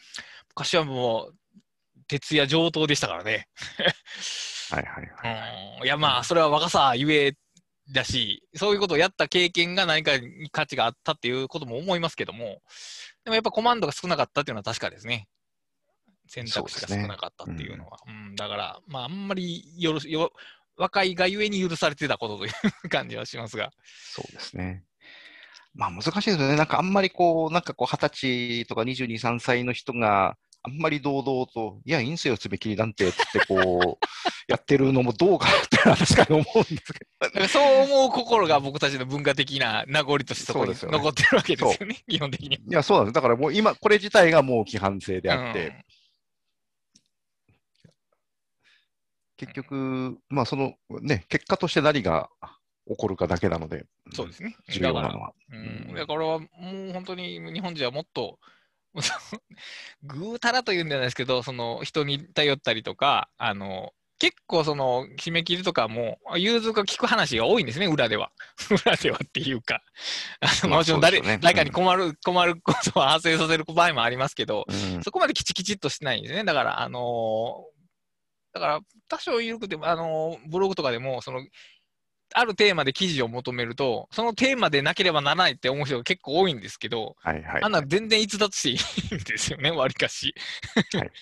[0.49, 1.35] 昔はもう、
[2.09, 3.49] 徹夜上等でしたからね。
[4.70, 5.39] はいはいは
[5.77, 5.78] い。
[5.81, 7.35] うん、いやまあ、それは若さゆえ
[7.93, 12.62] だし、そういうことをやった経験が何かに価値があったっていうことも思いますけども、
[13.24, 15.28] でもやっぱコマンドが少なかったっていうのは確かですね。
[16.27, 17.98] 選択肢が少なかったっていうのは。
[18.06, 20.32] うんだから、まあ、あんまりよろしよ
[20.77, 22.48] 若いがゆえに許されてたこととい
[22.85, 23.70] う感じはしますが。
[24.15, 24.85] そうですね。
[25.74, 26.56] まあ難しいですよね。
[26.56, 30.36] なんかあんまりこう、なんかこう、二十歳とか22、3歳の人が
[30.66, 34.07] あんまり堂々と、いや、いいんすよ、爪切りなんて、つってこう、
[34.49, 42.57] やってるのもどうかなって確かに思うんですけどだからそう思う心が僕たちの文化的な名残としてそこに残ってるわけですよね、 基本的に。
[42.57, 43.15] いや、そうなんです。
[43.15, 45.74] だからもう今、これ自体がもう規範性であって、うん
[49.36, 52.31] 結局、まあそのね、結果として何が
[52.86, 54.57] 起こるかだけなので、そうですね。
[54.69, 55.32] 重要なのは。
[55.51, 56.49] うん、うんだからもう
[56.93, 58.39] 本当に日本人はもっと、
[60.03, 68.31] ぐうたらというんじゃないですけど、その人に頼ったりとか、あの結構その締め切りとかも融通が聞く話が多いんですね、裏では。
[68.87, 69.83] 裏ではっていうか、
[70.41, 76.45] あのまあもちろん誰,、ね誰かに困る、困ることを発生させる場合もありますけど、うんそこまできちきちっとしてないんですね。
[76.45, 77.75] だから、あのー
[78.55, 81.45] だから、多少緩くても、あのーブログとかでも、その、
[82.35, 87.62] あるテーマで記事を求めると、そのテーマでなければならないって思う人が結構多いんですけど、はいはい。
[87.62, 90.35] あんな全然逸脱していいんですよね、わりかし。
[90.93, 91.11] はい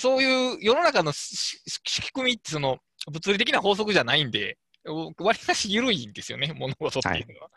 [0.00, 1.60] そういう世の中の仕
[2.12, 2.78] 組みって、その、
[3.10, 7.50] 物理的な法則じゃないんで、わりかし緩いんですよね、物事っていうのは。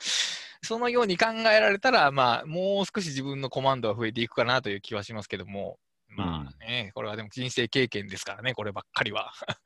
[0.64, 9.32] そのように考えられたら、まあ、もう少し自分のコマンドが増えていくかなという気はしますけども、まあね、これはでも人生経験ですからね、こればっかりは。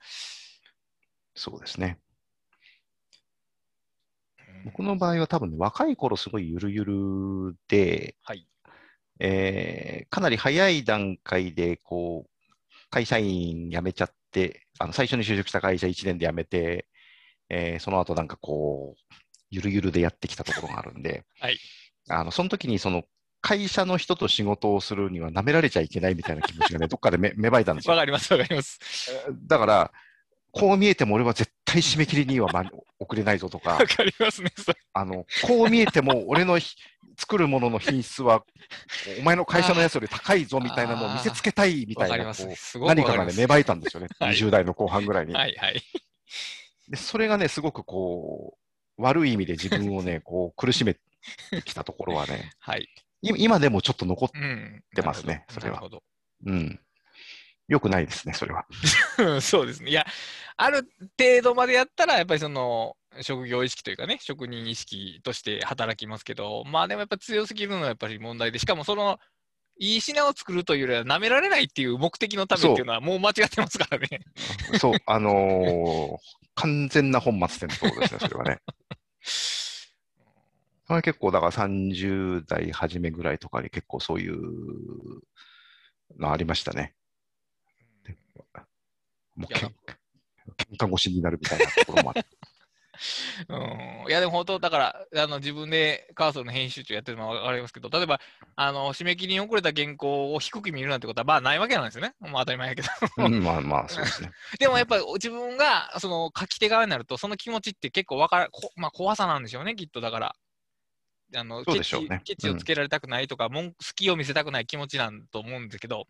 [1.33, 1.97] そうですね。
[4.65, 8.47] うん僕の場合は多分ね、若い頃すごいゆるゆるで、はい。
[9.19, 12.49] えーかなり早い段階で、こう、
[12.89, 16.87] 会社員辞めちゃって、あの最初に就職した会社1年で辞めて、
[17.49, 19.15] えーその後なんかこう、
[19.49, 21.57] ゆるゆるでやってきたところがあるんで、はい
[22.09, 23.03] あのその時にその
[23.41, 27.93] 会社の人と仕事をするには舐められちゃいけないみたいな気持ちがね、どっかでめ芽生えたんですよ。
[27.93, 28.79] わかります、わかります。
[29.47, 29.91] だから、
[30.55, 32.63] こう見えても俺は絶対締め切りには、ま、
[32.97, 34.51] 遅れないぞとか わ、かりますね。
[34.93, 36.77] あの、こう見えても俺のひ
[37.17, 38.43] 作るものの品質は、
[39.19, 42.33] お前の会社のやつより高いぞみたいなのを見せつけたいみたいな。
[42.81, 44.07] 何かがね、芽生えたんですよね。
[44.19, 45.33] はい20代の後半ぐらいに。
[45.33, 45.81] はい、はい。
[46.87, 48.57] で、それがね、すごくこ
[48.97, 51.01] う、悪い意味で自分をね、 こう、苦しめて
[51.65, 52.87] きたところはね、はい。
[53.21, 54.83] い今でもちょっと残っうん。
[54.93, 56.03] 出ますねそれはなるほど。
[56.45, 56.79] うん。
[57.67, 58.65] よくないですね、それは。
[59.17, 59.89] う んそうですね。
[59.91, 60.05] いや、
[60.57, 60.87] ある
[61.19, 69.19] 程度までやったら、やっぱりその、職業意識というかね、職人意識として働きますけど、まあでもやっぱ強すぎるのはやっぱり問題で、しかもその、
[69.77, 74.21] いい品を作るというよりは、舐められないっていう目的のためっていうのは、もう間違ってますからね。
[74.79, 78.61] そう、あのー完全な本末転倒ですね、それはね。
[79.21, 84.37] それは結構、だから30代初めぐらいとかに結構そういう
[86.17, 86.95] のありましたね。
[89.35, 89.73] もうけんい
[90.57, 92.29] 喧嘩腰になるみたいなところもあって。
[93.49, 98.19] うん、いやでも本当、だからあの自分でカーソルの編集長やってるのは分かりますけど、例えば
[98.55, 102.13] あの締め切りに遅れた原稿を低く見るなんてことはまあないわけなんですよね。
[102.19, 102.87] もう当たり前やけど。
[103.17, 104.31] うん、まあまあ、そうですね。
[104.59, 110.35] でもやっぱり自分がその書き手側になると、その気持ちって結構わから、こまあ、怖さなんでしょうね、きっとだから。
[111.35, 116.05] あのそうでしょうねケチケチをつけられたくないとか、文句隙を見せたくない気持ちなんと思うんですけど、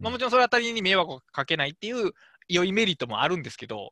[0.00, 2.12] まあ、うんもちろんそれは他人に迷惑をかけないっていう
[2.48, 3.90] 良いメリットもあるんですけど、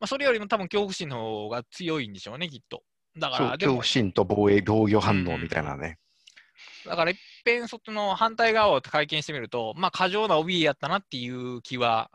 [0.00, 2.82] まあ、それよりも多分恐怖心の方が強いんでしょうね、きっと。
[3.18, 5.98] だから、恐怖、心と防衛、防御反応みたいなね。
[6.86, 12.10] だからいっぺんその反対側を体験してみると、まあ過剰な怯えやったなっていう気は、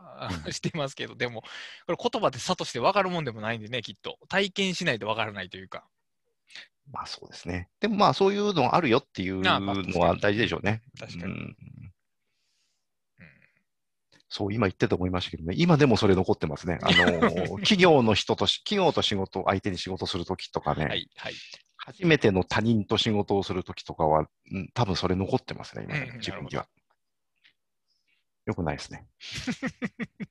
[0.46, 1.42] うんしてますけど、でも、
[1.86, 4.18] これ言葉でさとして分かるもんでもないんでね、きっと。
[4.28, 5.84] 体験しないと分からないというか。
[6.90, 7.68] まあそうですね。
[7.80, 10.82] でもまあそういうのあるよっていうのは大事でしょうね。
[10.98, 11.32] 確かに。
[11.32, 11.56] うん
[14.28, 16.78] そう、今言ってて思いましたけどね、今でもそれ残ってますね。
[16.82, 21.34] あの、 企業の人とし、企業と仕事、相手に仕事するときとかね、はい、はい。
[21.76, 26.66] 初めての他人と仕事をするときとかは、うん、多分それ残ってますね、今ね、うん自分には。
[28.44, 29.06] よくないですね。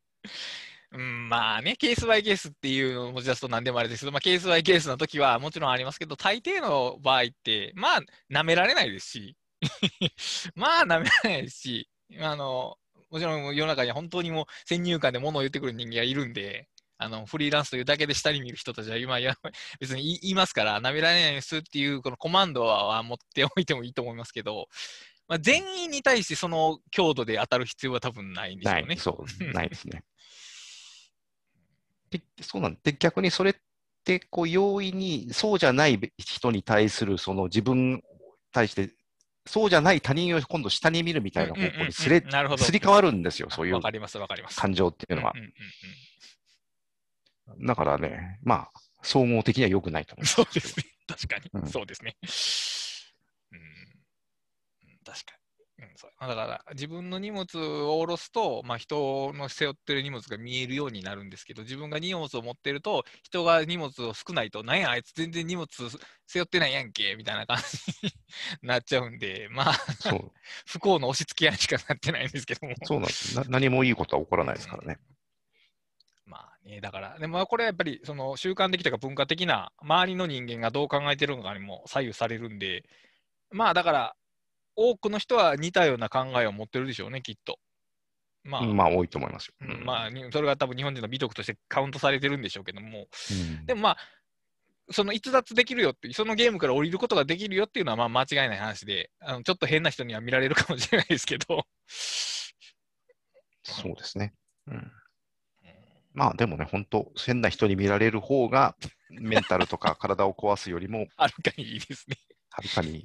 [0.92, 8.02] うん、まあね、ケースバイケースっていうのを持ち出すと何でもあれですけど、まあ、ケースバイケースの時はもちろんありますけど、大抵の場合って、まあ、
[8.32, 9.36] 舐められないですし、
[10.56, 12.78] まあ、舐められないですし、あの、
[13.10, 16.68] もちろん世の中には本当にもう先入観で物を言ってくる人間がいるんで、
[17.00, 19.36] あの、フリーランスというだけで下に見る人たちは今、い や
[19.80, 24.68] 別に言いますから、舐められないですっていうこのコマンドは持っておいてもいいと思いますけど、
[25.28, 28.82] まあ、全員に対してその強度で当たる必要は多分ないんでしょうね。
[28.88, 30.04] ない、そう、 ないですね。
[32.10, 33.56] でそうなんで、逆にそれっ
[34.04, 38.04] て、こう、容易に、そうじゃない人に対する、その自分に
[38.52, 38.90] 対して、
[39.48, 43.80] そうじゃない他人を今度下に見るみたいな方向にすれ、すり替わるんですよ、そういう。
[43.82, 45.34] 感情っていうのは
[47.60, 48.72] だからね、まあ、
[49.02, 50.28] 総合的には良くないと思うんう。
[50.28, 50.86] そうですね。
[51.08, 52.18] 確かに、うんそうですね。
[53.52, 55.47] うん、うん確かに。
[55.80, 65.68] うん、そうまあだから、自分の荷物を下ろすと、まあ、人の背負ってる荷物が見えるようになるんですけど、自分が荷物を持ってると、人が荷物を少ないと、なんや、あいつ全然荷物
[66.26, 68.14] 背負ってないやんけ、みたいな感じに
[68.64, 69.74] なっちゃうんで、まあ、
[70.66, 72.74] 不幸の押し付け合いしかなってないんですけども。
[72.84, 73.44] そうなんですな。
[73.48, 74.98] 何もいいことは起こらないですからね。
[76.26, 82.84] まあね、だから、でもこれはやっぱりその習慣的というか文化的な周りの人間がどう考えてるのかにも左右されるんで、
[83.52, 84.16] まあだから、
[84.78, 87.60] 多くの人は似たような考えを持ってるでしょうね、きっと。
[88.44, 89.54] まあ、まあ、多いと思いますよ。
[89.62, 93.98] うんまあ、にそれが多分日本人の美徳としてカウントされてるんでしょうけども、うんでもまあ、
[94.90, 101.66] その逸脱できるよって、そのゲームから降りることができるよっていうのはまあ間違いない話で、あのちょっと変な人には見られるかもしれないですけど、
[103.64, 104.34] そうですね。
[104.68, 104.92] うん
[106.14, 108.76] まあでもね、本当、変な人に見られる方が、
[109.12, 112.18] メンタルとか体を壊すよりも、 はるかにいいですね。
[112.50, 113.04] はるかに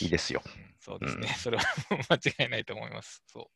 [0.00, 0.42] いいですよ。
[0.44, 1.64] うんそうですね、うんそれは
[2.08, 3.22] 間違いないと思います。
[3.26, 3.50] そ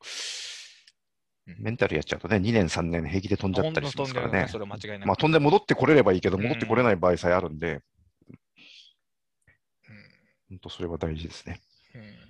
[1.46, 4.46] うメンタルやっちゃうとね、2年、3年平気で飛んじゃったりしますからね。
[4.48, 5.06] それは間違いない。
[5.06, 7.80] まあ飛んで戻ってこれればいいけど、うん戻ってこれない場合さえあるんで、
[8.28, 8.38] うん
[10.50, 11.60] 本当それは大事ですね。
[11.94, 12.24] うん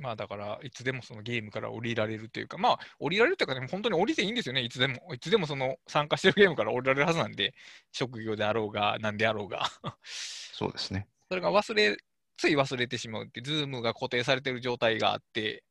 [0.00, 5.14] まあだから、いつでもそのゲームから降りられるというか、まあ降りられるというかね、本当に降りていいんですよね、いつでも。
[5.14, 7.54] いつでもその参加してるゲームから降りられるはずなんで、
[7.92, 9.70] 職業であろうが、なんであろうが。
[10.04, 11.06] そうですね。
[11.28, 11.96] それが忘れ、
[12.36, 15.64] つい忘れてしまうって、ズームが固定されてる状態があって、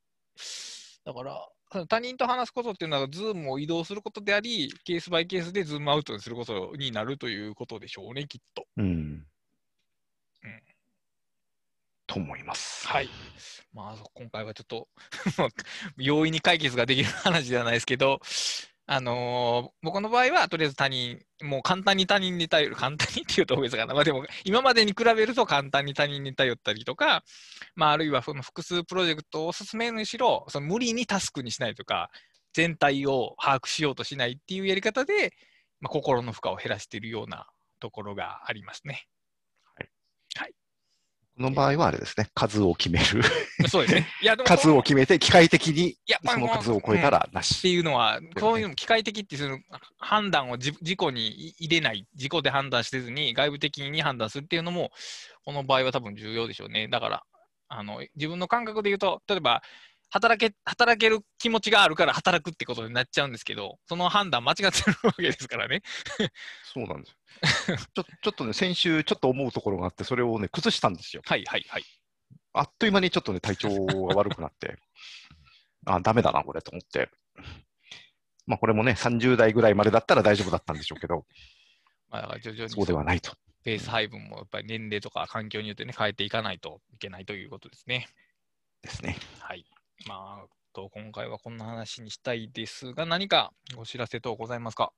[1.06, 8.66] だから、その他人と話すことっていうのは、ズームを移動することであり、ケースバイケースでズームアウトにすることになるということでしょうね、きっと。
[8.78, 8.86] うん。
[8.86, 9.26] うん
[12.12, 12.86] と思います。
[12.90, 13.10] はい。
[13.74, 14.90] まあ、今回はちょっと
[15.96, 18.20] 容易に解決ができる話ではないですけど、
[18.94, 23.94] あのー僕の場合は、とりあえず他人、もう簡単に他人に頼る、簡単にっていうと大げさかな。
[23.94, 27.24] まあでも、今までに比べると簡単に他人に頼ったりとか、
[27.74, 32.10] まああるいはその複数プロジェクトを進めるにしろ、その無理にタスクにしないとか、
[32.54, 35.32] 全体を把握しようとしないっていうやり方で、
[35.80, 37.48] まあ、心の負荷を減らしているような
[37.80, 39.08] ところがありますね。
[41.42, 43.24] この場合はあれですね、数を決める。
[43.68, 44.08] そうですね。
[44.22, 47.74] いや、でも数を決めて、機械的にその数を超えたらなってし。
[47.74, 49.60] いうのは、ねこういうのも機械的っていうその
[49.98, 54.92] 判断を自自己に入れない、自己で判断せずに外部的に判断するっていうのも、
[55.44, 56.88] この場合は多分重要でしょうね。
[56.88, 57.24] だから、
[57.70, 59.64] あの自分の感覚で言うと、例えば、
[60.12, 65.82] 働け働ける気持ちがあるから働くってことになっちゃうんですけど、その判断間違ってるわけですからね。
[66.74, 67.78] そうなんですよ。
[67.96, 71.22] ちょちょっとね、先週ちょっと思うところがあって、それをね、崩したんですよ。
[71.26, 71.84] はいはいはい。
[72.54, 74.78] あっという間にちょっとね、体調が悪くなって、
[75.88, 77.10] あ、ダメだな、これと思って。
[78.46, 81.26] まあ、これもね、30代ぐらいまでだったら大丈夫だったんでしょうけど、
[82.10, 83.34] まあ、徐々にそうではないと。
[83.64, 88.10] ペース配分もやっぱり年齢とか環境によってね、変えていかないといけないということですね。
[88.82, 89.18] ですね。
[89.40, 89.66] はい。
[90.08, 94.92] まあ、と今回はこんな話にしたいですが、何かお知らせ等ございますか？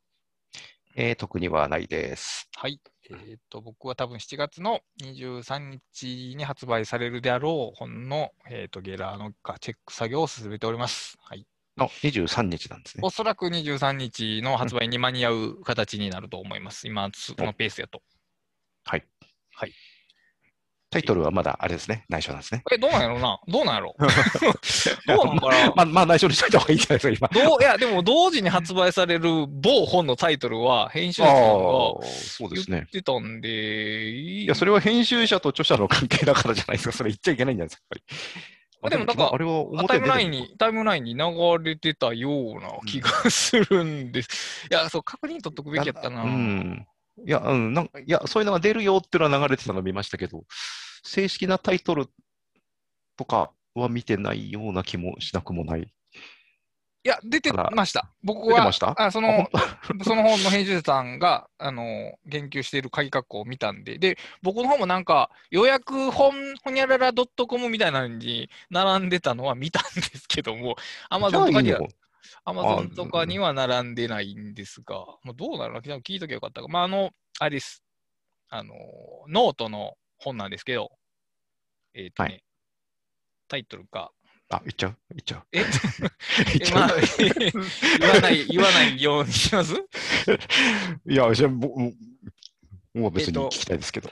[0.96, 2.48] えー特にはないです。
[2.56, 2.80] はい。
[3.10, 11.18] えー、と僕は多分7月の23日に発売されるであろう本の、えー、とゲラーのチェック作業を進めております。
[11.20, 11.46] はい、
[11.78, 13.02] の23日なんですね。
[13.04, 16.88] おそらく23日の発売に間に合う形になると思います。
[16.88, 18.02] 今、そのペースやと。
[18.86, 19.06] はい。
[19.56, 19.74] はい。
[20.94, 22.64] タイトルはまだあれですね、内緒なんですね。
[22.72, 23.96] え、どうなんやろうなどうなんやろ
[25.08, 27.46] どうなんかなまあ、まあ、内緒にしといた方がいいんじゃないですか、今。
[27.48, 31.44] どういや、でも同時に発売される某本のタイトルは編集者あがあ、
[32.06, 32.86] そうですね言っ。
[32.90, 36.92] てたんで、いいや、それは編集者と著者の関係だからじゃないですか。
[36.92, 38.42] それ言っちゃいけないんじゃないですか、やっぱり。
[38.86, 41.24] あでもなんかあれは表タイムラインに、タイムラインに流
[41.64, 44.68] れてたような気がするんです。
[44.70, 46.24] いや、そう、確認取っとくべきやったな。
[46.24, 46.86] うん。
[47.26, 50.44] いや、うん、なんか、いや、そういうのが出るよっていうのは流れてたのを見ましたけど、
[51.04, 52.08] 正式なタイトル
[53.18, 55.94] とかは見てないような気もしなくもない。
[57.06, 58.10] いや、出てました。
[58.24, 58.96] 僕は、出てました？
[58.98, 59.50] あそあの、
[60.06, 66.34] その本の編集者さんが、あの、言及している鍵括弧を見たんで、で、僕の方もなんか、予約本、
[66.64, 70.78] ほにゃらら .com みたいなのに並んでたのは見たんですけども、
[71.10, 71.82] アマゾンとかには、
[72.46, 76.68] アマゾンとかには並んでないんですが、もうどうなるのか聞いときゃよかったか。
[76.68, 77.84] まあ、あの、あれです。
[78.50, 78.74] あの、
[79.28, 80.92] ノートの本なんですけど、
[81.94, 82.44] えっ、とね、はい。
[83.48, 84.12] タイトルが、
[84.50, 84.96] あ、言っちゃう？
[85.10, 85.44] 言っちゃう？
[85.52, 85.64] え？
[86.74, 86.90] まあ
[88.00, 89.74] 言わない、言わないようにします。
[91.10, 91.94] いや、じゃあも
[92.94, 94.12] う、別にえっと聞きたいですけど。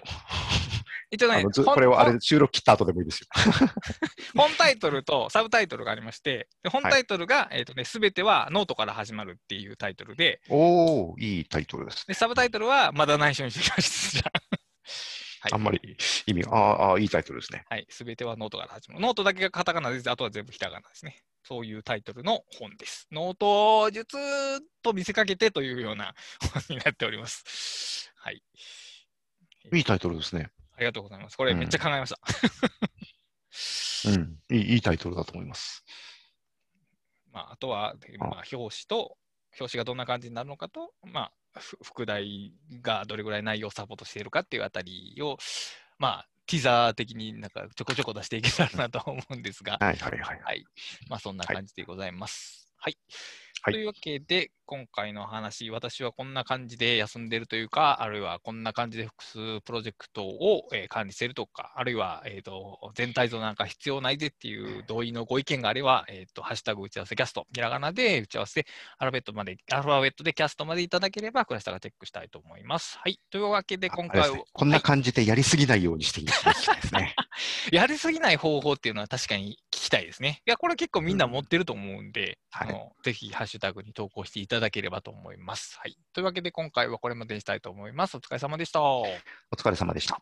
[1.11, 3.27] 一応ねこれはあれ本、収録切った後でもいいですよ。
[4.35, 12.15] 本タイトルとサブタイトルがありまして、で本タイトルが、えっ、とね、すべてはノートから始まるっていうタイトルで、おー、いいタイトルですでね。
[12.15, 14.17] サブタイトルはまだ内緒にしてきました。
[14.17, 14.57] じゃあ
[15.41, 15.97] はいあんまり
[16.27, 17.65] 意味が、あーあー、いいタイトルですね。
[17.67, 19.01] はい、すべてはノートから始まる。
[19.01, 21.23] ノートだけがカタカナで、あとは全部ひらがなですね。
[21.43, 23.07] そういうタイトルの本です。
[23.11, 24.15] ノート術
[24.83, 26.13] と見せかけてというような
[26.53, 28.11] 本になっております。
[28.17, 28.43] はい。
[29.73, 30.51] いいタイトルですね。
[30.81, 31.37] ありがとうございます。
[31.37, 32.19] これめっちゃ考えました。
[34.09, 34.39] うん。
[34.49, 35.83] いいいいタイトルだと思います。
[37.31, 39.15] まあ、あとは、まあ、表紙と、
[39.59, 45.37] 表紙がどんな感じになるのかと、まあ、ふ副題がどれぐらい内容をサポートしているかっていうあたりを、
[45.99, 50.41] まあ、ティザー的になんかちょこちょこ出していけたらなとは思うんですが、はいはいはい。
[50.41, 50.65] はい。
[51.09, 52.73] まあ、そんな感じでございます。
[52.77, 52.97] はい。
[53.05, 68.65] はいというわけで、今回の話、私はこんな感じで休んでるというか、あるいはこんな感じで複数プロジェクトを、えー管理しているとか、あるいは、えー、と全体像なんか必要ないぜっていう同意のご意見があれば、えー、とハッシュタグ打ち合わせキャスト、ひらがなで打ち合わせ、
[68.97, 72.97] アルファベットまで、アルファベットでキャストまでいただければ、クラスターがチェックしたいと思います。
[72.97, 73.19] はい。
[73.29, 77.15] というわけで、今回は、ねこんなはい感じでやりすぎないようにしていきたいですね。
[77.71, 79.57] やりすぎない方法っていうのは確かに
[79.91, 80.41] たいですね。
[80.47, 85.77] いや、これ結構みんな持ってると思うんで、はいあのぜひハッシュタグに投稿していただければと思います。
[85.79, 85.97] はい。
[86.13, 88.17] というわけで今回はこれまでにしたいと思います。
[88.17, 88.81] お疲れ様でした。
[88.81, 89.05] お
[89.55, 90.21] 疲れ様でした。